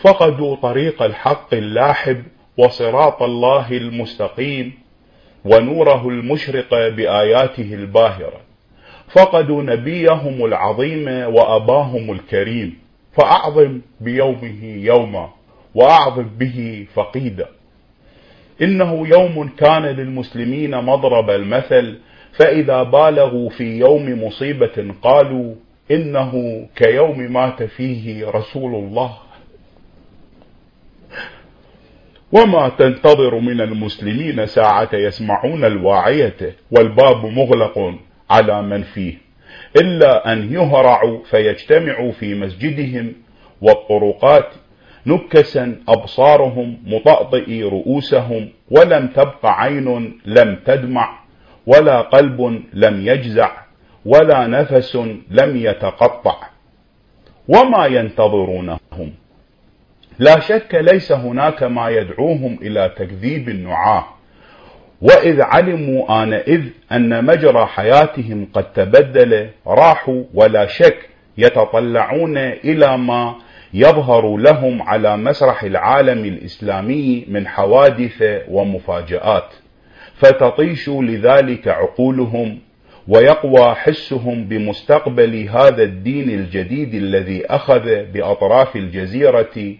[0.00, 2.24] فقدوا طريق الحق اللاحب
[2.56, 4.72] وصراط الله المستقيم
[5.44, 8.40] ونوره المشرق بآياته الباهرة.
[9.08, 12.78] فقدوا نبيهم العظيم وأباهم الكريم
[13.12, 15.30] فأعظم بيومه يوما
[15.74, 17.48] وأعظم به فقيدا.
[18.62, 21.98] إنه يوم كان للمسلمين مضرب المثل
[22.32, 25.54] فإذا بالغوا في يوم مصيبة قالوا
[25.90, 29.16] إنه كيوم مات فيه رسول الله.
[32.32, 37.94] وما تنتظر من المسلمين ساعة يسمعون الواعية والباب مغلق.
[38.30, 39.14] على من فيه
[39.76, 43.12] إلا أن يهرعوا فيجتمعوا في مسجدهم
[43.62, 44.46] والطرقات
[45.06, 51.18] نكسا أبصارهم مطأطئي رؤوسهم ولم تبق عين لم تدمع
[51.66, 53.50] ولا قلب لم يجزع
[54.04, 54.96] ولا نفس
[55.30, 56.36] لم يتقطع
[57.48, 59.12] وما ينتظرونهم.
[60.18, 64.13] لا شك ليس هناك ما يدعوهم إلى تكذيب النعاة.
[65.04, 66.62] وإذ علموا آنئذ
[66.92, 73.34] أن مجرى حياتهم قد تبدل راحوا ولا شك يتطلعون إلى ما
[73.74, 79.54] يظهر لهم على مسرح العالم الإسلامي من حوادث ومفاجآت.
[80.14, 82.58] فتطيش لذلك عقولهم
[83.08, 89.74] ويقوى حسهم بمستقبل هذا الدين الجديد الذي أخذ بأطراف الجزيرة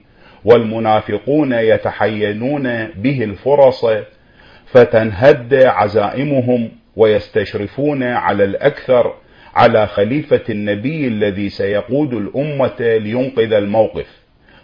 [0.44, 3.84] والمنافقون يتحينون به الفرص
[4.66, 9.14] فتنهد عزائمهم ويستشرفون على الأكثر
[9.55, 14.07] على خليفة النبي الذي سيقود الأمة لينقذ الموقف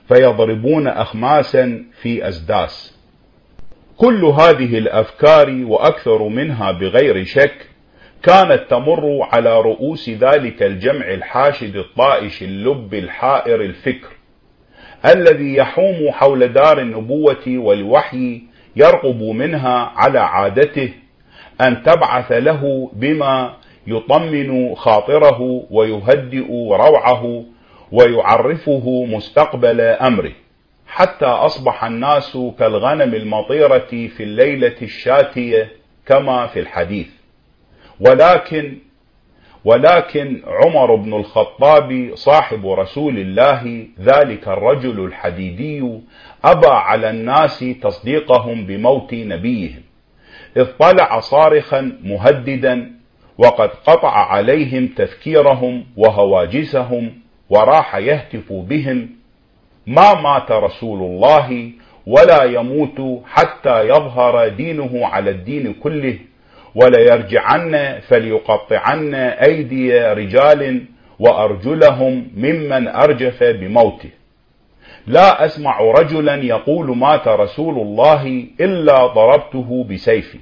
[0.08, 3.00] فيضربون أخماسا في أسداس.
[3.96, 7.66] كل هذه الأفكار وأكثر منها بغير شك
[8.22, 14.08] كانت تمر على رؤوس ذلك الجمع الحاشد الطائش اللب الحائر الفكر
[15.06, 18.42] الذي يحوم حول دار النبوة والوحي
[18.76, 20.92] يرغب منها على عادته
[21.60, 23.54] أن تبعث له بما
[23.86, 27.44] يطمن خاطره ويهدئ روعه
[27.92, 30.32] ويعرفه مستقبل أمره.
[30.86, 35.68] حتى أصبح الناس كالغنم المطيرة في الليلة الشاتية
[36.06, 37.08] كما في الحديث.
[38.00, 38.78] ولكن
[39.64, 46.00] ولكن عمر بن الخطاب صاحب رسول الله ذلك الرجل الحديدي
[46.44, 49.82] أبى على الناس تصديقهم بموت نبيهم
[50.56, 52.90] إذ طلع صارخا مهددا
[53.38, 57.12] وقد قطع عليهم تفكيرهم وهواجسهم
[57.50, 59.08] وراح يهتف بهم
[59.86, 61.70] ما مات رسول الله
[62.06, 66.18] ولا يموت حتى يظهر دينه على الدين كله
[66.74, 70.84] وليرجعن فليقطعن أيدي رجال
[71.18, 74.10] وأرجلهم ممن أرجف بموته.
[75.06, 80.38] لا أسمع رجلا يقول مات رسول الله إلا ضربته بسيفي.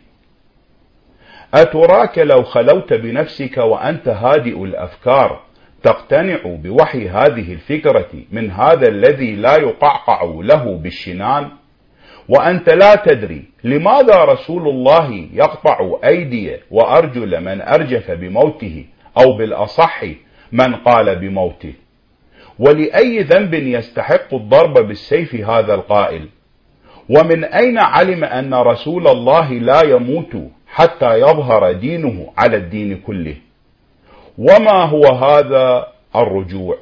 [1.54, 5.40] أتراك لو خلوت بنفسك وأنت هادئ الأفكار
[5.82, 11.48] تقتنع بوحي هذه الفكرة من هذا الذي لا يقعقع له بالشنان؟
[12.28, 18.84] وأنت لا تدري لماذا رسول الله يقطع أيدي وأرجل من أرجف بموته
[19.18, 20.04] أو بالأصح
[20.52, 21.74] من قال بموته.
[22.58, 26.28] ولأي ذنب يستحق الضرب بالسيف هذا القائل.
[27.08, 33.36] ومن أين علم أن رسول الله لا يموت حتى يظهر دينه على الدين كله؟
[34.38, 36.76] وما هو هذا الرجوع؟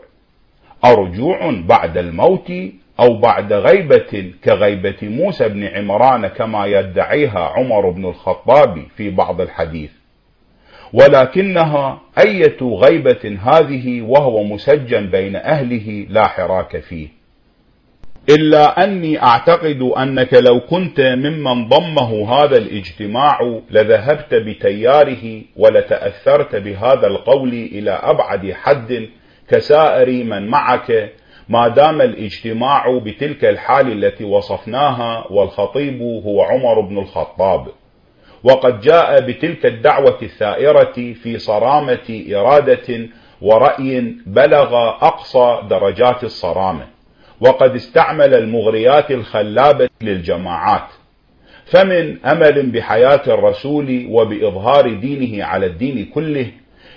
[0.84, 2.52] الرجوع بعد الموت
[3.00, 9.90] أو بعد غيبة كغيبة موسى بن عمران كما يدعيها عمر بن الخطاب في بعض الحديث؟
[10.92, 17.08] ولكنها أية غيبة هذه وهو مسجن بين أهله لا حراك فيه.
[18.30, 27.48] إلا أني أعتقد أنك لو كنت ممن ضمه هذا الاجتماع لذهبت بتياره ولتأثرت بهذا القول
[27.48, 29.08] إلى أبعد حد
[29.48, 31.12] كسائر من معك
[31.48, 37.66] ما دام الاجتماع بتلك الحال التي وصفناها والخطيب هو عمر بن الخطاب.
[38.46, 43.08] وقد جاء بتلك الدعوة الثائرة في صرامة إرادة
[43.40, 46.86] ورأي بلغ أقصى درجات الصرامة
[47.40, 50.88] وقد استعمل المغريات الخلابة للجماعات.
[51.66, 56.46] فمن أمل بحياة الرسول وبإظهار دينه على الدين كله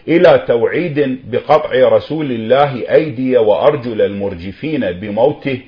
[0.07, 5.61] إلى توعيد بقطع رسول الله أيدي وأرجل المرجفين بموته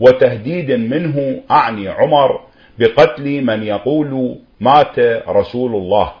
[0.00, 2.40] وتهديد منه أعني عمر
[2.78, 4.98] بقتل من يقول مات
[5.28, 6.12] رسول الله.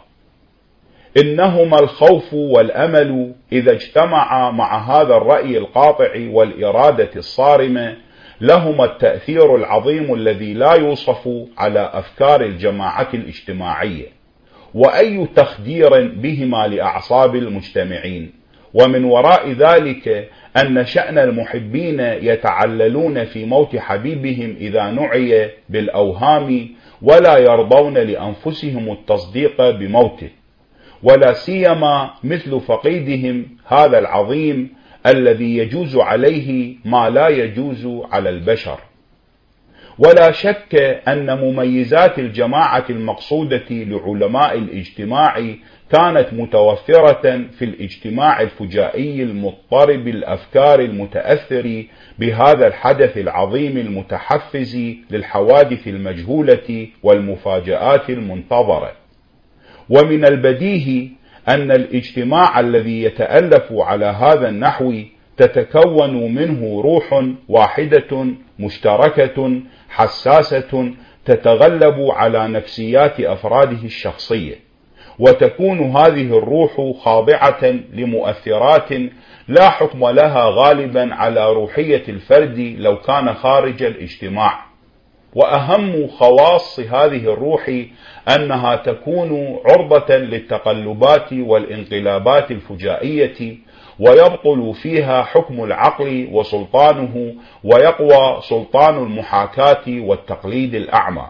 [1.16, 7.96] إنهما الخوف والأمل إذا اجتمعا مع هذا الرأي القاطع والإرادة الصارمة
[8.40, 11.28] لهما التأثير العظيم الذي لا يوصف
[11.58, 14.06] على أفكار الجماعة الاجتماعية.
[14.74, 18.39] وأي تخدير بهما لأعصاب المجتمعين؟
[18.74, 26.68] ومن وراء ذلك أن شأن المحبين يتعللون في موت حبيبهم إذا نعي بالأوهام
[27.02, 30.30] ولا يرضون لأنفسهم التصديق بموته.
[31.02, 34.68] ولا سيما مثل فقيدهم هذا العظيم
[35.06, 38.80] الذي يجوز عليه ما لا يجوز على البشر.
[39.98, 40.74] ولا شك
[41.08, 45.54] أن مميزات الجماعة المقصودة لعلماء الاجتماع
[45.92, 51.84] كانت متوفرة في الاجتماع الفجائي المضطرب الأفكار المتأثر
[52.18, 54.76] بهذا الحدث العظيم المتحفز
[55.10, 58.92] للحوادث المجهولة والمفاجآت المنتظرة.
[59.88, 61.08] ومن البديهي
[61.48, 64.94] أن الاجتماع الذي يتألف على هذا النحو
[65.36, 68.26] تتكون منه روح واحدة
[68.58, 70.92] مشتركة حساسة
[71.24, 74.69] تتغلب على نفسيات أفراده الشخصية.
[75.20, 78.88] وتكون هذه الروح خاضعة لمؤثرات
[79.48, 84.70] لا حكم لها غالبا على روحية الفرد لو كان خارج الاجتماع.
[85.34, 87.70] وأهم خواص هذه الروح
[88.36, 93.56] أنها تكون عرضة للتقلبات والانقلابات الفجائية
[94.00, 101.26] ويبطل فيها حكم العقل وسلطانه ويقوى سلطان المحاكاة والتقليد الأعمى.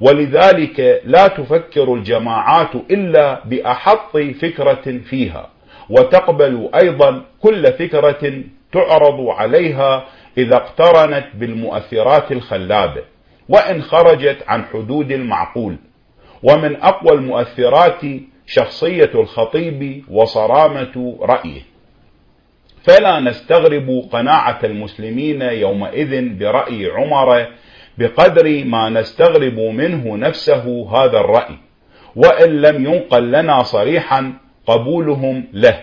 [0.00, 5.48] ولذلك لا تفكر الجماعات إلا بأحط فكرة فيها
[5.90, 10.04] وتقبل أيضا كل فكرة تعرض عليها
[10.38, 13.02] إذا اقترنت بالمؤثرات الخلابة
[13.48, 15.76] وإن خرجت عن حدود المعقول.
[16.42, 18.00] ومن أقوى المؤثرات
[18.46, 21.62] شخصية الخطيب وصرامة رأيه.
[22.82, 27.46] فلا نستغرب قناعة المسلمين يومئذ برأي عمر
[27.98, 31.56] بقدر ما نستغرب منه نفسه هذا الرأي
[32.16, 34.32] وإن لم ينقل لنا صريحا
[34.66, 35.80] قبولهم له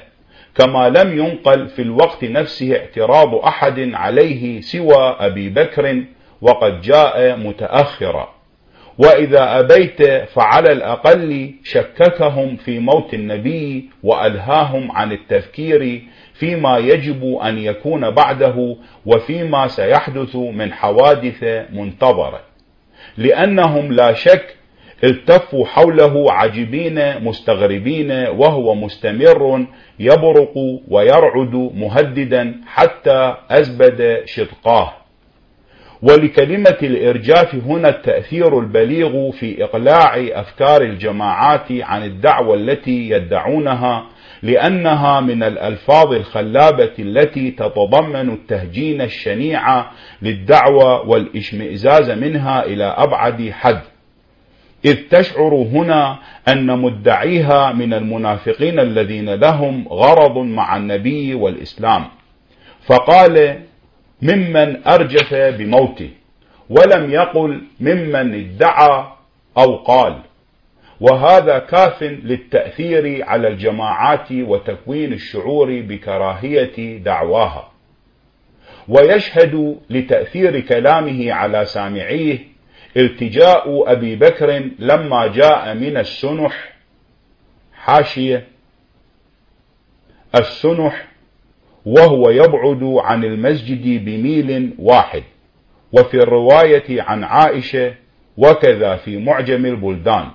[0.56, 6.04] كما لم ينقل في الوقت نفسه اعتراض أحد عليه سوى أبي بكر
[6.42, 8.39] وقد جاء متأخرا.
[9.00, 16.02] وإذا أبيت فعلى الأقل شككهم في موت النبي وألهاهم عن التفكير
[16.34, 18.76] فيما يجب أن يكون بعده
[19.06, 21.44] وفيما سيحدث من حوادث
[21.74, 22.40] منتظرة.
[23.18, 24.56] لأنهم لا شك
[25.04, 29.66] التفوا حوله عجبين مستغربين وهو مستمر
[30.00, 30.54] يبرق
[30.88, 34.99] ويرعد مهددا حتى أزبد شدقاه.
[36.02, 44.06] ولكلمة الإرجاف هنا التأثير البليغ في إقلاع أفكار الجماعات عن الدعوة التي يدعونها
[44.44, 49.86] لأنها من الألفاظ الخلابة التي تتضمن التهجين الشنيع
[50.22, 53.82] للدعوة والإشمئزاز منها إلى أبعد حد.
[54.86, 62.06] إذ تشعر هنا أن مدعيها من المنافقين الذين لهم غرض مع النبي والإسلام.
[62.86, 63.60] فقال
[64.22, 66.10] ممن أرجف بموته
[66.70, 69.06] ولم يقل ممن ادعى
[69.58, 70.20] أو قال.
[71.02, 77.72] وهذا كاف للتأثير على الجماعات وتكوين الشعور بكراهية دعواها.
[78.88, 82.40] ويشهد لتأثير كلامه على سامعيه
[82.98, 86.74] التجاء أبي بكر لما جاء من السنح
[87.74, 88.48] حاشية
[90.36, 91.08] السنح
[91.86, 95.24] وهو يبعد عن المسجد بميل واحد
[95.92, 97.94] وفي الرواية عن عائشة
[98.38, 100.26] وكذا في معجم البلدان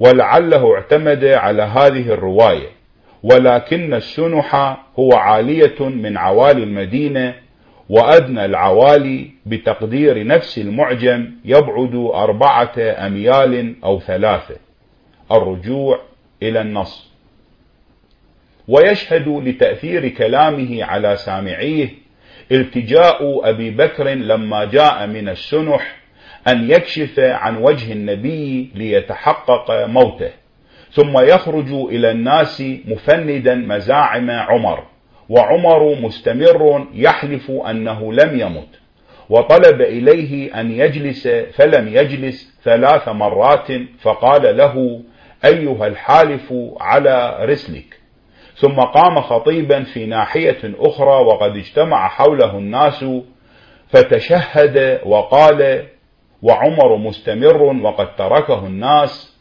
[0.00, 2.68] ولعله اعتمد على هذه الرواية
[3.22, 4.54] ولكن السنح
[4.98, 7.34] هو عالية من عوالي المدينة
[7.88, 14.56] وأدنى العوالي بتقدير نفس المعجم يبعد أربعة أميال أو ثلاثة
[15.32, 16.00] الرجوع
[16.42, 17.15] إلى النص.
[18.68, 21.88] ويشهد لتأثير كلامه على سامعيه
[22.52, 25.96] التجاء أبي بكر لما جاء من السنح
[26.48, 30.30] أن يكشف عن وجه النبي ليتحقق موته
[30.92, 34.84] ثم يخرج إلى الناس مفندا مزاعم عمر
[35.28, 38.68] وعمر مستمر يحلف أنه لم يمت
[39.30, 43.68] وطلب إليه أن يجلس فلم يجلس ثلاث مرات
[44.00, 45.02] فقال له
[45.44, 47.95] أيها الحالف على رسلك
[48.56, 53.04] ثم قام خطيبا في ناحية أخرى وقد اجتمع حوله الناس
[53.88, 55.86] فتشهد وقال
[56.42, 59.36] وعمر مستمر وقد تركه الناس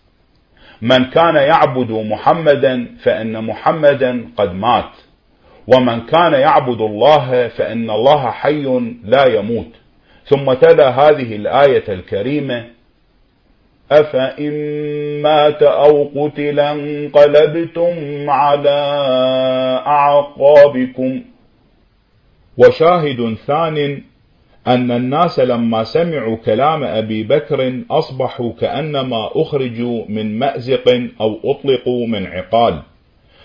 [0.81, 4.91] من كان يعبد محمدا فإن محمدا قد مات
[5.67, 8.63] ومن كان يعبد الله فإن الله حي
[9.03, 9.71] لا يموت.
[10.25, 12.74] ثم تلا هذه الآية الكريمة
[13.91, 14.53] أفإن
[15.21, 18.79] مات أو قتل انقلبتم على
[19.87, 21.21] أعقابكم
[22.57, 24.01] وشاهد ثان
[24.67, 30.89] أن الناس لما سمعوا كلام أبي بكر أصبحوا كأنما أخرجوا من مأزق
[31.21, 32.81] أو أطلقوا من عقال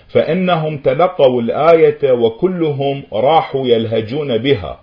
[0.09, 4.80] فإنهم تلقوا الآية وكلهم راحوا يلهجون بها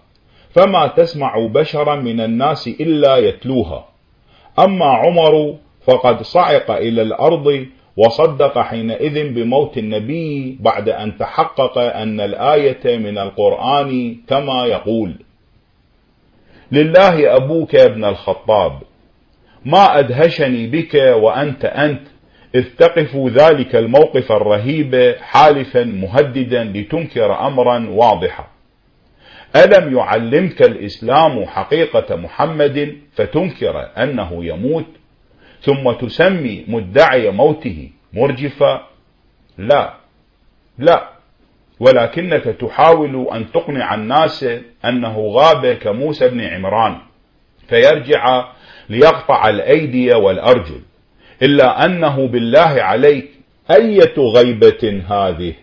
[0.50, 3.97] فما تسمع بشرا من الناس إلا يتلوها
[4.60, 5.56] أما عمر
[5.88, 7.66] فقد صعق إلى الأرض
[7.98, 15.14] وصدق حينئذ بموت النبي بعد أن تحقق أن الآية من القرآن كما يقول
[16.72, 18.72] لله أبوك يا ابن الخطاب
[19.66, 22.02] ما أدهشني بك وأنت أنت
[22.56, 28.48] إذ تقف ذلك الموقف الرهيب حالفا مهددا لتنكر أمرا واضحا.
[29.56, 34.86] ألم يعلمك الإسلام حقيقة محمد فتنكر أنه يموت؟
[35.62, 38.88] ثم تسمي مدعي موته مرجفا؟
[39.58, 39.94] لا.
[40.78, 41.10] لا.
[41.80, 44.46] ولكنك تحاول أن تقنع الناس
[44.86, 46.98] أنه غاب كموسى بن عمران
[47.70, 48.52] فيرجع
[48.90, 50.82] ليقطع الأيدي والأرجل
[51.42, 53.32] إلا أنه بالله عليك
[53.72, 55.54] أية غيبة هذه؟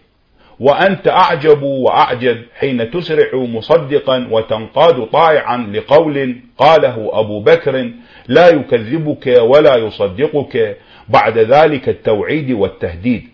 [0.61, 7.91] وأنت أعجب وأعجب حين تسرع مصدقا وتنقاد طائعا لقول قاله أبو بكر
[8.29, 10.77] لا يكذبك ولا يصدقك
[11.09, 13.29] بعد ذلك التوعيد والتهديد.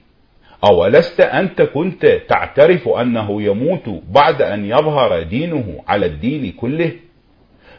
[0.65, 6.93] أولست أنت كنت تعترف أنه يموت بعد أن يظهر دينه على الدين كله؟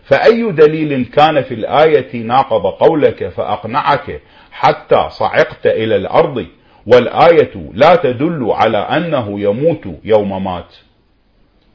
[0.03, 4.21] فأي دليل كان في الآية ناقض قولك فأقنعك
[4.51, 6.45] حتى صعقت إلى الأرض؟
[6.88, 10.75] والآية لا تدل على أنه يموت يوم مات.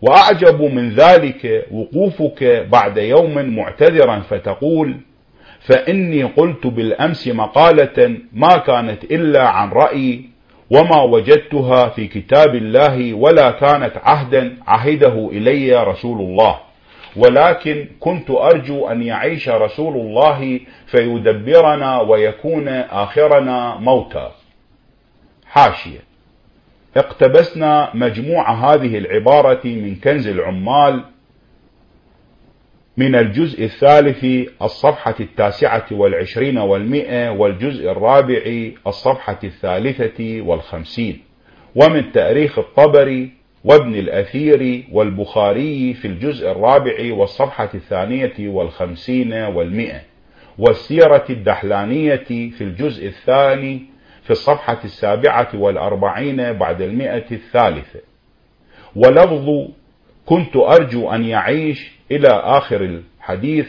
[0.03, 4.97] وأعجب من ذلك وقوفك بعد يوم معتذرا فتقول
[5.61, 10.25] فإني قلت بالأمس مقالة ما كانت إلا عن رأيي
[10.71, 16.59] وما وجدتها في كتاب الله ولا كانت عهدا عهده إلي رسول الله.
[17.17, 24.33] ولكن كنت أرجو أن يعيش رسول الله فيدبرنا ويكون آخرنا موتا.
[25.57, 26.01] حاشية.
[26.97, 31.05] اقتبسنا مجموع هذه العبارة من كنز العمال
[32.97, 41.21] من الجزء الثالث الصفحة التاسعة والعشرين والمئة والجزء الرابع الصفحة الثالثة والخمسين.
[41.75, 43.31] ومن تاريخ الطبري
[43.65, 50.01] وابن الأثير والبخاري في الجزء الرابع والصفحة الثانية والخمسين والمئة.
[50.59, 53.96] والسيرة الدحلانية في الجزء الثاني
[54.27, 58.01] في الصفحة السابعة والأربعين بعد المئة الثالثة.
[58.97, 59.49] ولفظ
[60.27, 62.81] كنت أرجو أن يعيش إلى آخر
[63.21, 63.69] الحديث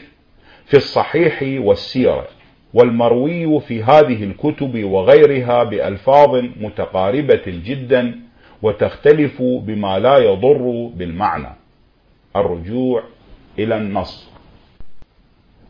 [0.66, 2.28] في الصحيح والسيرة
[2.74, 8.20] والمروي في هذه الكتب وغيرها بألفاظ متقاربة جدا
[8.62, 11.56] وتختلف بما لا يضر بالمعنى.
[12.36, 13.04] الرجوع
[13.60, 14.37] إلى النص.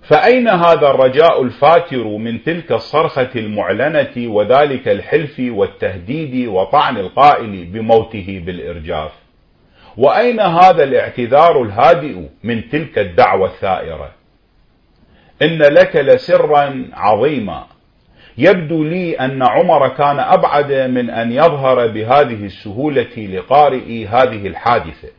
[0.07, 9.11] فأين هذا الرجاء الفاتر من تلك الصرخة المعلنة وذلك الحلف والتهديد وطعن القائل بموته بالإرجاف؟
[9.97, 14.11] وأين هذا الاعتذار الهادئ من تلك الدعوة الثائرة؟
[15.41, 17.65] إن لك لسرا عظيما.
[18.37, 25.09] يبدو لي أن عمر كان أبعد من أن يظهر بهذه السهولة لقارئ هذه الحادثة.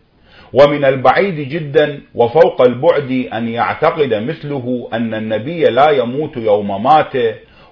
[0.53, 7.13] ومن البعيد جدا وفوق البعد أن يعتقد مثله أن النبي لا يموت يوم مات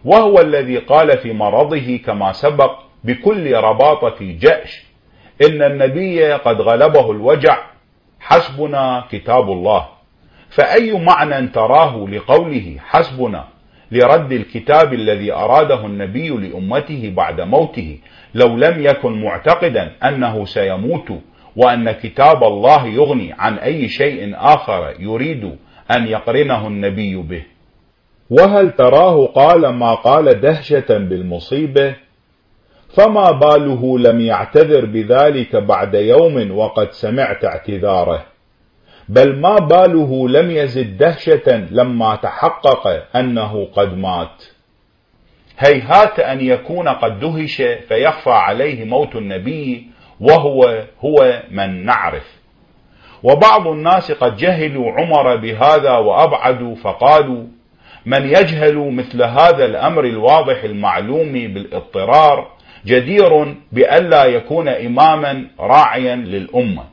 [0.05, 4.85] وهو الذي قال في مرضه كما سبق بكل رباطة جأش
[5.49, 7.59] إن النبي قد غلبه الوجع.
[8.21, 9.89] حسبنا كتاب الله.
[10.51, 13.45] فأي معنى تراه لقوله حسبنا
[13.93, 17.99] لرد الكتاب الذي أراده النبي لأمته بعد موته
[18.35, 21.13] لو لم يكن معتقدا أنه سيموت
[21.57, 25.57] وأن كتاب الله يغني عن أي شيء آخر يريد
[25.91, 27.43] أن يقرنه النبي به.
[28.31, 31.95] وهل تراه قال ما قال دهشة بالمصيبة؟
[32.97, 38.27] فما باله لم يعتذر بذلك بعد يوم وقد سمعت اعتذاره.
[39.09, 44.45] بل ما باله لم يزد دهشة لما تحقق أنه قد مات.
[45.59, 49.87] هيهات أن يكون قد دهش فيخفى عليه موت النبي
[50.21, 52.37] وهو هو من نعرف.
[53.23, 57.45] وبعض الناس قد جهلوا عمر بهذا وأبعدوا فقالوا
[58.07, 62.51] من يجهل مثل هذا الأمر الواضح المعلوم بالاضطرار
[62.87, 66.85] جدير بألا يكون إماما راعيا للأمة.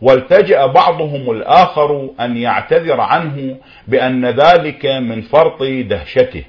[0.00, 3.56] والتجأ بعضهم الآخر أن يعتذر عنه
[3.88, 6.44] بأن ذلك من فرط دهشته.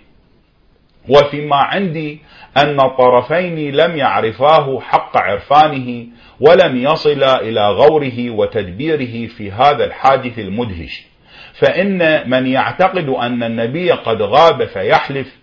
[1.09, 2.19] وفيما عندي
[2.57, 6.05] أن الطرفين لم يعرفاه حق عرفانه
[6.39, 11.05] ولم يصلا إلى غوره وتدبيره في هذا الحادث المدهش.
[11.53, 15.35] فإن من يعتقد أن النبي قد غاب فيحلف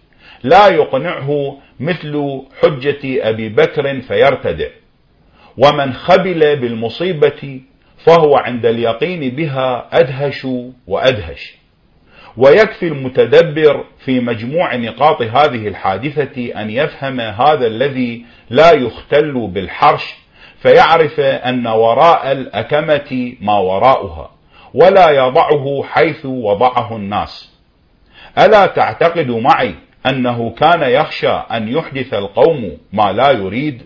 [0.42, 4.68] لا يقنعه مثل حجة أبي بكر فيرتدع.
[5.56, 7.60] ومن خبل بالمصيبة
[7.98, 10.46] فهو عند اليقين بها أدهش
[10.86, 11.54] وأدهش.
[12.36, 20.21] ويكفي المتدبر في مجموع نقاط هذه الحادثة أن يفهم هذا الذي لا يختل بالحرش
[20.62, 24.30] فيعرف أن وراء الأكمة ما وراءها
[24.74, 27.52] ولا يضعه حيث وضعه الناس.
[28.38, 29.74] ألا تعتقد معي
[30.06, 33.82] أنه كان يخشى أن يحدث القوم ما لا يريد؟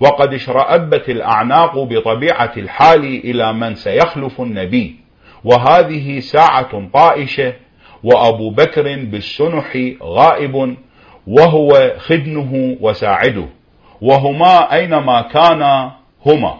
[0.00, 4.96] وقد اشرأبت الأعناق بطبيعة الحال إلى من سيخلف النبي
[5.44, 7.52] وهذه ساعة طائشة
[8.04, 10.76] وأبو بكر بالسنح غائب
[11.26, 13.46] وهو خدنه وساعده
[14.00, 15.92] وهما أينما كانا
[16.26, 16.58] هما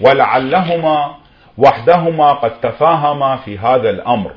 [0.00, 1.16] ولعلهما
[1.58, 4.32] وحدهما قد تفاهما في هذا الأمر.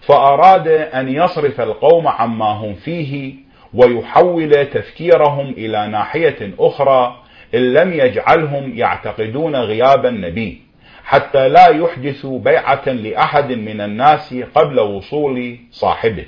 [0.00, 3.34] فأراد أن يصرف القوم عما هم فيه
[3.74, 7.16] ويحول تفكيرهم إلى ناحية أخرى
[7.54, 10.62] إن لم يجعلهم يعتقدون غياب النبي
[11.04, 16.24] حتى لا يحدثوا بيعة لأحد من الناس قبل وصول صاحبه.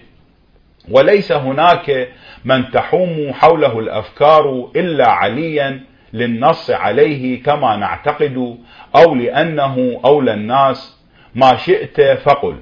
[0.90, 2.08] وليس هناك
[2.44, 5.80] من تحوم حوله الأفكار إلا عليا
[6.12, 8.58] للنص عليه كما نعتقد
[8.96, 10.98] أو لأنه أولى الناس
[11.34, 12.56] ما شئت فقل.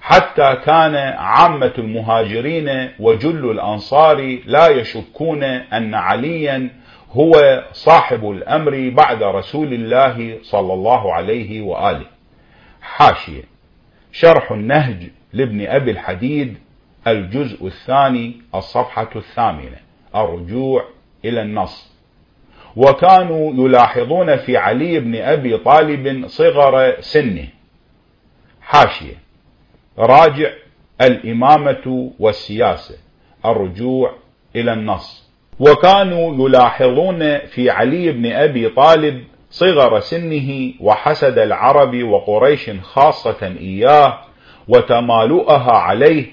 [0.00, 6.70] حتى كان عامة المهاجرين وجل الأنصار لا يشكون أن عليا
[7.12, 12.06] هو صاحب الأمر بعد رسول الله صلى الله عليه وآله.
[12.82, 13.42] حاشية.
[14.12, 16.58] شرح النهج لابن أبي الحديد
[17.06, 19.78] الجزء الثاني الصفحة الثامنة.
[20.14, 20.84] الرجوع
[21.24, 21.95] إلى النص.
[22.76, 27.48] وكانوا يلاحظون في علي بن أبي طالب صغر سنه.
[28.60, 29.14] حاشية.
[29.98, 30.50] راجع
[31.00, 32.94] الإمامة والسياسة.
[33.44, 34.14] الرجوع
[34.56, 35.30] إلى النص.
[35.60, 44.18] وكانوا يلاحظون في علي بن أبي طالب صغر سنه وحسد العرب وقريش خاصة إياه
[44.68, 46.26] وتمالؤها عليه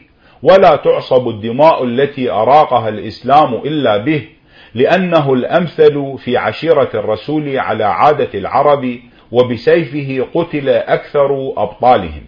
[0.43, 4.27] ولا تعصب الدماء التي أراقها الإسلام إلا به
[4.75, 8.99] لأنه الأمثل في عشيرة الرسول على عادة العرب
[9.31, 12.23] وبسيفه قتل أكثر أبطالهم.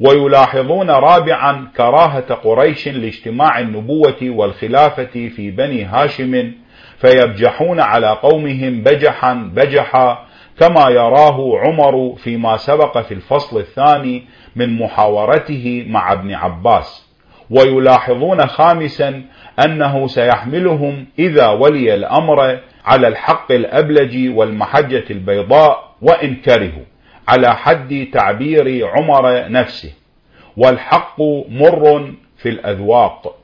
[0.00, 6.52] ويلاحظون رابعا كراهة قريش لاجتماع النبوة والخلافة في بني هاشم
[6.98, 10.24] فيبجحون على قومهم بجحا بجحا
[10.60, 14.24] كما يراه عمر فيما سبق في الفصل الثاني
[14.56, 17.08] من محاورته مع ابن عباس.
[17.50, 19.22] ويلاحظون خامسا
[19.64, 26.84] أنه سيحملهم إذا ولي الأمر على الحق الأبلج والمحجة البيضاء وإن كرهوا
[27.28, 29.92] على حد تعبير عمر نفسه.
[30.56, 33.34] والحق مر في الأذواق.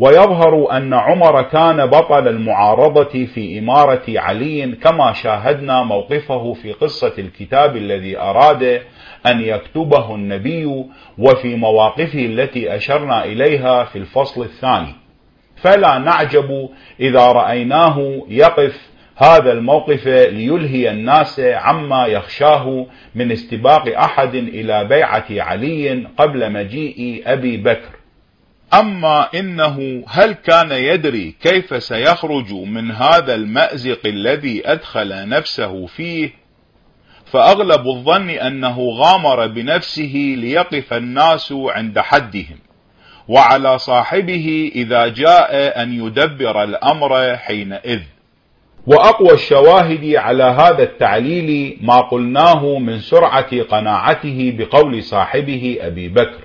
[0.00, 7.76] ويظهر أن عمر كان بطل المعارضة في إمارة علي كما شاهدنا موقفه في قصة الكتاب
[7.76, 8.62] الذي أراد
[9.26, 10.84] أن يكتبه النبي
[11.18, 14.99] وفي مواقفه التي أشرنا إليها في الفصل الثاني.
[15.62, 16.68] فلا نعجب
[17.00, 26.06] إذا رأيناه يقف هذا الموقف ليلهي الناس عما يخشاه من استباق أحد إلى بيعة علي
[26.18, 28.00] قبل مجيء أبي بكر.
[28.74, 36.30] أما إنه هل كان يدري كيف سيخرج من هذا المأزق الذي أدخل نفسه فيه؟
[37.32, 42.58] فأغلب الظن أنه غامر بنفسه ليقف الناس عند حدهم.
[43.30, 48.00] وعلى صاحبه إذا جاء أن يدبر الأمر حينئذ.
[48.86, 56.40] وأقوى الشواهد على هذا التعليل ما قلناه من سرعة قناعته بقول صاحبه أبي بكر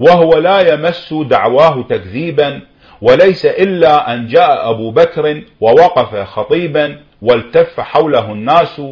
[0.00, 2.60] وهو لا يمس دعواه تكذيبا
[3.00, 8.82] وليس إلا أن جاء أبو بكر ووقف خطيبا والتف حوله الناس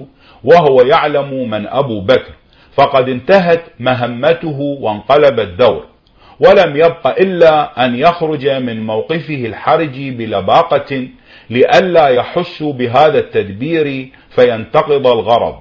[0.44, 2.32] وهو يعلم من أبو بكر
[2.72, 5.86] فقد انتهت مهمته وانقلب الدور.
[6.40, 11.08] ولم يبق إلا أن يخرج من موقفه الحرج بلباقة
[11.50, 15.58] لئلا يحسوا بهذا التدبير فينتقض الغرض.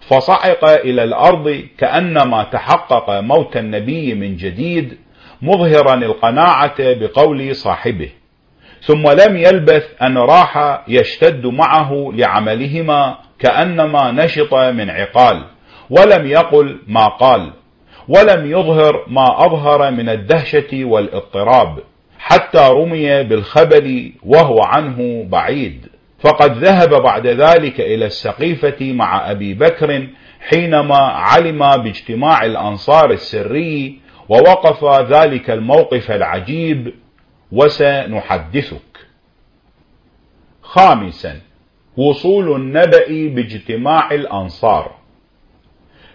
[0.00, 4.98] فصعق إلى الأرض كأنما تحقق موت النبي من جديد
[5.42, 8.10] مظهرا القناعة بقول صاحبه.
[8.82, 15.44] ثم لم يلبث أن راح يشتد معه لعملهما كأنما نشط من عقال
[15.90, 17.52] ولم يقل ما قال.
[18.08, 21.78] ولم يظهر ما أظهر من الدهشة والاضطراب
[22.18, 25.86] حتى رمي بالخبل وهو عنه بعيد.
[26.18, 30.06] فقد ذهب بعد ذلك إلى السقيفة مع أبي بكر
[30.40, 36.94] حينما علم باجتماع الأنصار السري ووقف ذلك الموقف العجيب
[37.52, 39.06] وسنحدثك.
[40.62, 41.40] خامسا
[41.96, 44.99] وصول النبأ باجتماع الأنصار.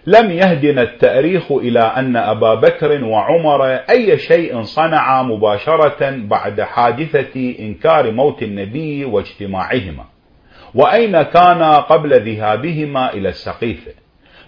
[0.06, 8.10] لم يهدنا التأريخ إلى أن أبا بكر وعمر أي شيء صنع مباشرة بعد حادثة إنكار
[8.10, 10.04] موت النبي واجتماعهما.
[10.74, 13.92] وأين كان قبل ذهابهما إلى السقيفة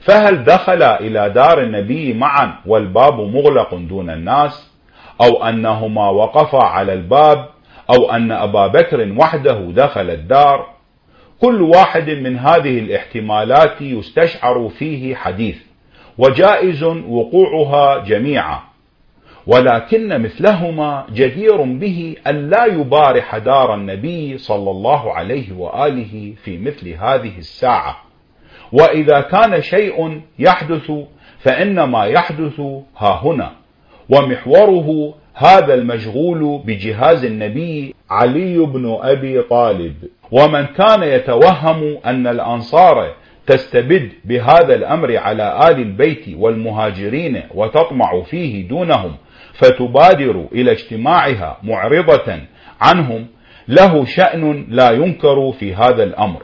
[0.00, 4.72] فهل دخل إلى دار النبي معا والباب مغلق دون الناس؟
[5.20, 7.48] أو أنهما وقفا على الباب؟
[7.90, 10.77] أو أن أبا بكر وحده دخل الدار؟
[11.40, 15.58] كل واحد من هذه الاحتمالات يستشعر فيه حديث
[16.18, 18.60] وجائز وقوعها جميعا.
[19.46, 26.88] ولكن مثلهما جدير به أن لا يبارح دار النبي صلى الله عليه وآله في مثل
[26.88, 27.96] هذه الساعة.
[28.72, 30.92] وإذا كان شيء يحدث
[31.38, 32.60] فإنما يحدث
[32.96, 33.52] ها هنا
[34.10, 39.94] ومحوره هذا المشغول بجهاز النبي علي بن أبي طالب.
[40.30, 43.14] ومن كان يتوهم أن الأنصار
[43.46, 49.16] تستبد بهذا الأمر على آل البيت والمهاجرين وتطمع فيه دونهم
[49.54, 52.36] فتبادر إلى اجتماعها معرضة
[52.80, 53.26] عنهم
[53.68, 56.42] له شأن لا ينكر في هذا الأمر.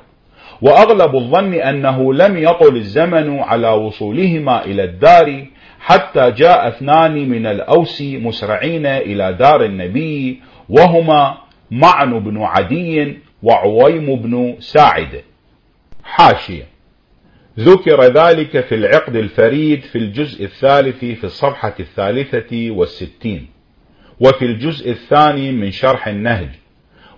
[0.62, 5.45] وأغلب الظن أنه لم يطل الزمن على وصولهما إلى الدار
[5.87, 11.39] حتى جاء اثنان من الأوس مسرعين إلى دار النبي وهما
[11.70, 15.22] معن بن عدي وعويم بن ساعد.
[16.05, 16.66] حاشية.
[17.59, 23.47] ذكر ذلك في العقد الفريد في الجزء الثالث في الصفحة الثالثة والستين
[24.20, 26.49] وفي الجزء الثاني من شرح النهج.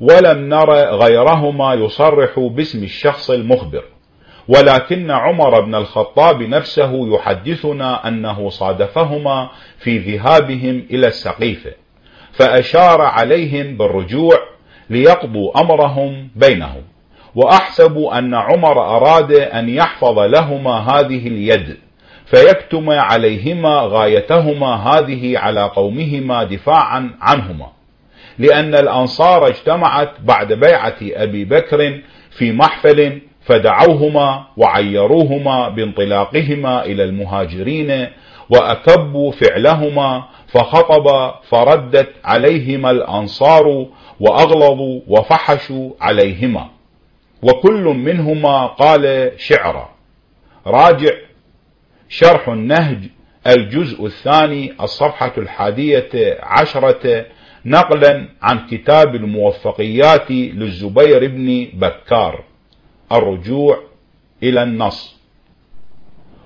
[0.01, 3.85] ولم نر غيرهما يصرح باسم الشخص المخبر.
[4.49, 11.71] ولكن عمر بن الخطاب نفسه يحدثنا أنه صادفهما في ذهابهم إلى السقيفة
[12.33, 14.37] فأشار عليهم بالرجوع
[14.91, 16.83] ليقضوا أمرهم بينهم
[17.35, 21.77] وأحسب أن عمر أراد أن يحفظ لهما هذه اليد
[22.27, 27.67] فيكتم عليهما غايتهما هذه على قومهما دفاعا عنهما
[28.39, 38.07] لأن الأنصار اجتمعت بعد بيعة أبي بكر في محفل فدعوهما وعيروهما بانطلاقهما إلى المهاجرين
[38.51, 43.87] وأكبوا فعلهما فخطب فردت عليهما الأنصار
[44.21, 46.71] وأغلظوا وفحشوا عليهما.
[47.43, 49.89] وكل منهما قال شعرا.
[50.67, 51.13] راجع.
[52.09, 52.99] شرح النهج.
[53.47, 54.73] الجزء الثاني.
[54.81, 57.27] الصفحة الحادية عشرة.
[57.65, 62.45] نقلا عن كتاب الموفقيات للزبير بن بكار.
[63.13, 63.79] الرجوع
[64.43, 65.17] إلى النص.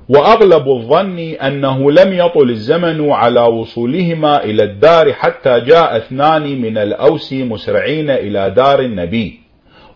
[0.08, 7.32] وأغلب الظن أنه لم يطل الزمن على وصولهما إلى الدار حتى جاء اثنان من الأوس
[7.32, 9.40] مسرعين إلى دار النبي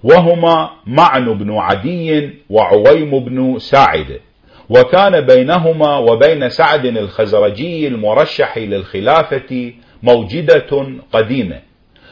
[0.04, 4.20] وهما معن بن عدي وعويم بن ساعد
[4.68, 11.60] وكان بينهما وبين سعد الخزرجي المرشح للخلافة موجدة قديمة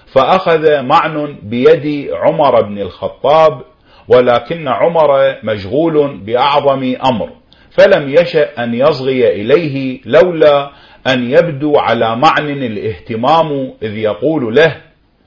[0.06, 3.62] فأخذ معن بيد عمر بن الخطاب
[4.08, 7.30] ولكن عمر مشغول بأعظم أمر
[7.70, 10.70] فلم يشأ أن يصغي إليه لولا
[11.06, 14.76] أن يبدو على معنى الاهتمام إذ يقول له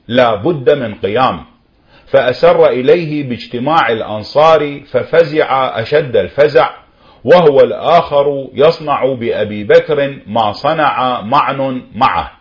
[0.07, 1.45] لا بد من قيام
[2.07, 6.69] فأسر إليه باجتماع الأنصار ففزع أشد الفزع
[7.23, 12.31] وهو الآخر يصنع بأبي بكر ما صنع معن معه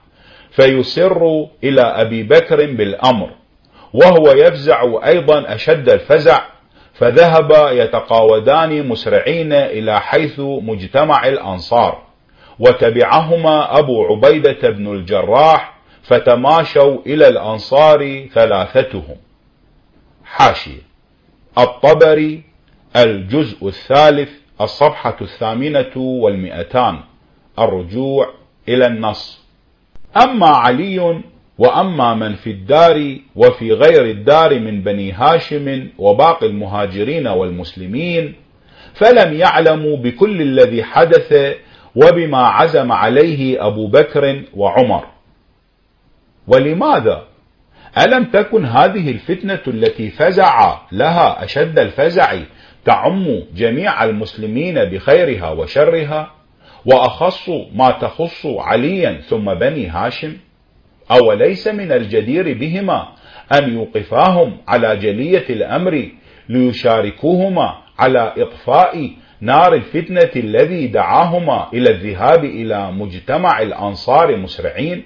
[0.50, 3.30] فيسر إلى أبي بكر بالأمر.
[3.94, 6.40] وهو يفزع أيضا أشد الفزع
[6.94, 12.02] فذهب يتقاودان مسرعين إلى حيث مجتمع الأنصار
[12.58, 19.16] وتبعهما أبو عبيدة بن الجراح فتماشوا إلى الأنصار ثلاثتهم.
[20.24, 20.82] حاشية
[21.58, 22.42] الطبري
[22.96, 24.30] الجزء الثالث
[24.60, 27.00] الصفحة الثامنة والمئتان
[27.58, 28.34] الرجوع
[28.68, 29.44] إلى النص.
[30.16, 31.22] أما علي
[31.58, 38.34] وأما من في الدار وفي غير الدار من بني هاشم وباقي المهاجرين والمسلمين
[38.94, 41.56] فلم يعلموا بكل الذي حدث
[41.96, 45.06] وبما عزم عليه أبو بكر وعمر
[46.48, 47.24] ولماذا؟
[48.06, 52.34] ألم تكن هذه الفتنة التي فزع لها أشد الفزع
[52.84, 56.30] تعم جميع المسلمين بخيرها وشرها
[56.86, 60.36] وأخص ما تخص عليا ثم بني هاشم
[61.10, 63.08] أوليس من الجدير بهما
[63.52, 66.08] أن يوقفاهم على جلية الأمر
[66.48, 75.04] ليشاركوهما على إطفاء نار الفتنة الذي دعاهما إلى الذهاب إلى مجتمع الأنصار مسرعين؟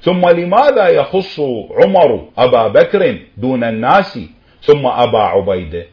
[0.00, 1.40] ثم لماذا يخص
[1.70, 4.18] عمر أبا بكر دون الناس
[4.62, 5.86] ثم أبا عبيدة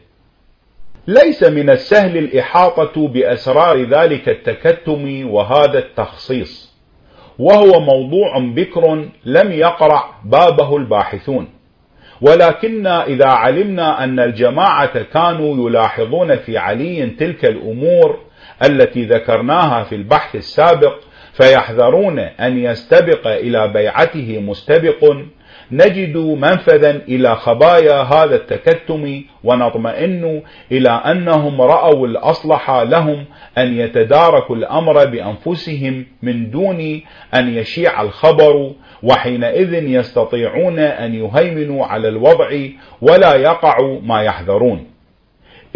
[1.06, 6.65] ليس من السهل الإحاطة بأسرار ذلك التكتم وهذا التخصيص.
[7.38, 11.48] وهو موضوع بكر لم يقرع بابه الباحثون.
[12.20, 18.18] ولكن إذا علمنا أن الجماعة كانوا يلاحظون في علي تلك الأمور
[18.64, 20.94] التي ذكرناها في البحث السابق
[21.32, 25.16] فيحذرون أن يستبق إلى بيعته مستبق
[25.72, 30.42] نجد منفذا إلى خبايا هذا التكتم ونطمئن
[30.72, 33.24] إلى أنهم رأوا الأصلح لهم
[33.58, 37.00] أن يتداركوا الأمر بأنفسهم من دون
[37.34, 42.58] أن يشيع الخبر وحينئذ يستطيعون أن يهيمنوا على الوضع
[43.00, 44.86] ولا يقع ما يحذرون.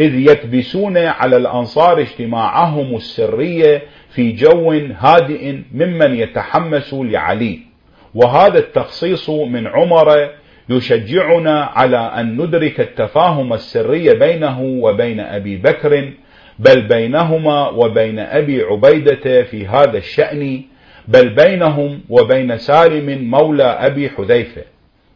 [0.01, 7.70] إذ يكبسون على الأنصار اجتماعهم السرية في جو هادئ ممن يتحمس لعلي.
[8.15, 10.31] وهذا التخصيص من عمر
[10.69, 16.13] يشجعنا على أن ندرك التفاهم السري بينه وبين أبي بكر
[16.59, 20.63] بل بينهما وبين أبي عبيدة في هذا الشأن
[21.09, 24.63] بل بينهم وبين سالم مولى أبي حذيفة.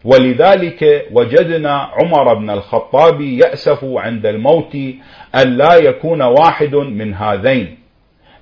[0.04, 4.74] ولذلك وجدنا عمر بن الخطاب يأسف عند الموت
[5.34, 7.78] أن لا يكون واحد من هذين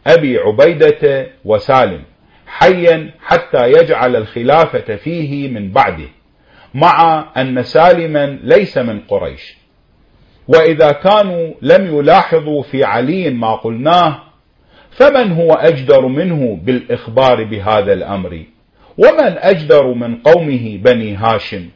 [0.06, 2.00] أبي عبيدة وسالم.
[2.58, 6.08] حيا حتى يجعل الخلافة فيه من بعده
[6.74, 9.56] مع أن سالما ليس من قريش.
[10.48, 14.22] وإذا كانوا لم يلاحظوا في علي ما قلناه
[14.90, 18.44] فمن هو أجدر منه بالإخبار بهذا الأمر؟
[18.98, 21.68] ومن أجدر من قومه بني هاشم؟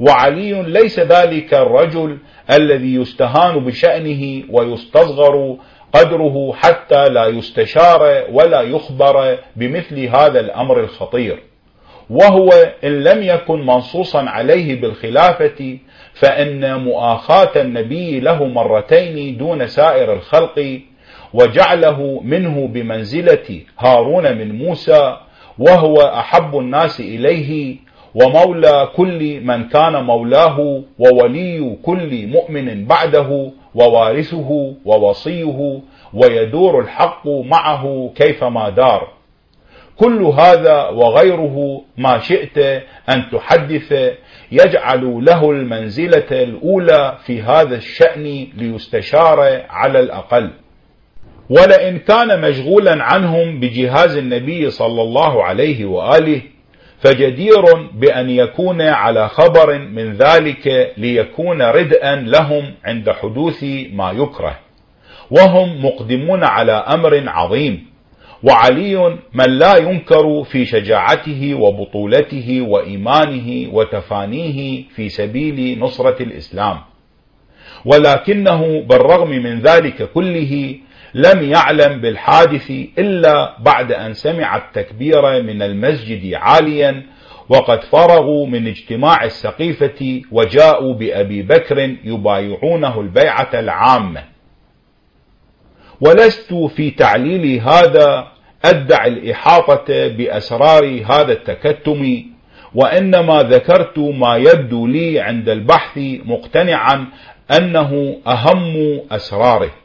[0.00, 2.18] وعلي ليس ذلك الرجل
[2.50, 5.56] الذي يستهان بشأنه ويستصغر
[5.94, 11.42] قدره حتى لا يستشار ولا يخبر بمثل هذا الأمر الخطير.
[12.10, 12.50] وهو
[12.84, 15.78] إن لم يكن منصوصا عليه بالخلافة
[16.14, 20.80] فإن مؤاخاة النبي له مرتين دون سائر الخلق
[21.34, 25.16] وجعله منه بمنزلة هارون من موسى
[25.58, 27.76] وهو أحب الناس إليه
[28.14, 35.80] ومولى كل من كان مولاه وولي كل مؤمن بعده ووارثه ووصيه
[36.14, 39.08] ويدور الحق معه كيفما دار.
[39.96, 42.58] كل هذا وغيره ما شئت
[43.08, 44.12] أن تحدث
[44.52, 50.50] يجعل له المنزلة الأولى في هذا الشأن ليستشار على الأقل.
[51.50, 56.42] ولئن كان مشغولا عنهم بجهاز النبي صلى الله عليه وآله
[57.04, 64.58] فجدير بأن يكون على خبر من ذلك ليكون ردءا لهم عند حدوث ما يكره.
[65.30, 67.86] وهم مقدمون على أمر عظيم.
[68.42, 76.78] وعلي من لا ينكر في شجاعته وبطولته وإيمانه وتفانيه في سبيل نصرة الإسلام.
[77.84, 80.74] ولكنه بالرغم من ذلك كله
[81.14, 87.02] لم يعلم بالحادث إلا بعد أن سمع التكبير من المسجد عاليا
[87.48, 94.24] وقد فرغوا من اجتماع السقيفة وجاءوا بأبي بكر يبايعونه البيعة العامة.
[96.00, 98.28] ولست في تعليل هذا
[98.64, 102.22] أدعي الإحاطة بأسرار هذا التكتم
[102.74, 107.06] وإنما ذكرت ما يبدو لي عند البحث مقتنعا
[107.50, 109.83] أنه أهم أسراره.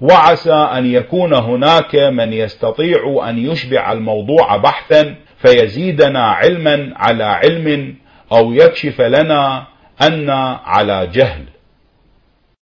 [0.00, 7.94] وعسى أن يكون هناك من يستطيع أن يشبع الموضوع بحثا فيزيدنا علما على علم
[8.32, 9.66] أو يكشف لنا
[10.02, 10.30] أن
[10.64, 11.53] على جهل.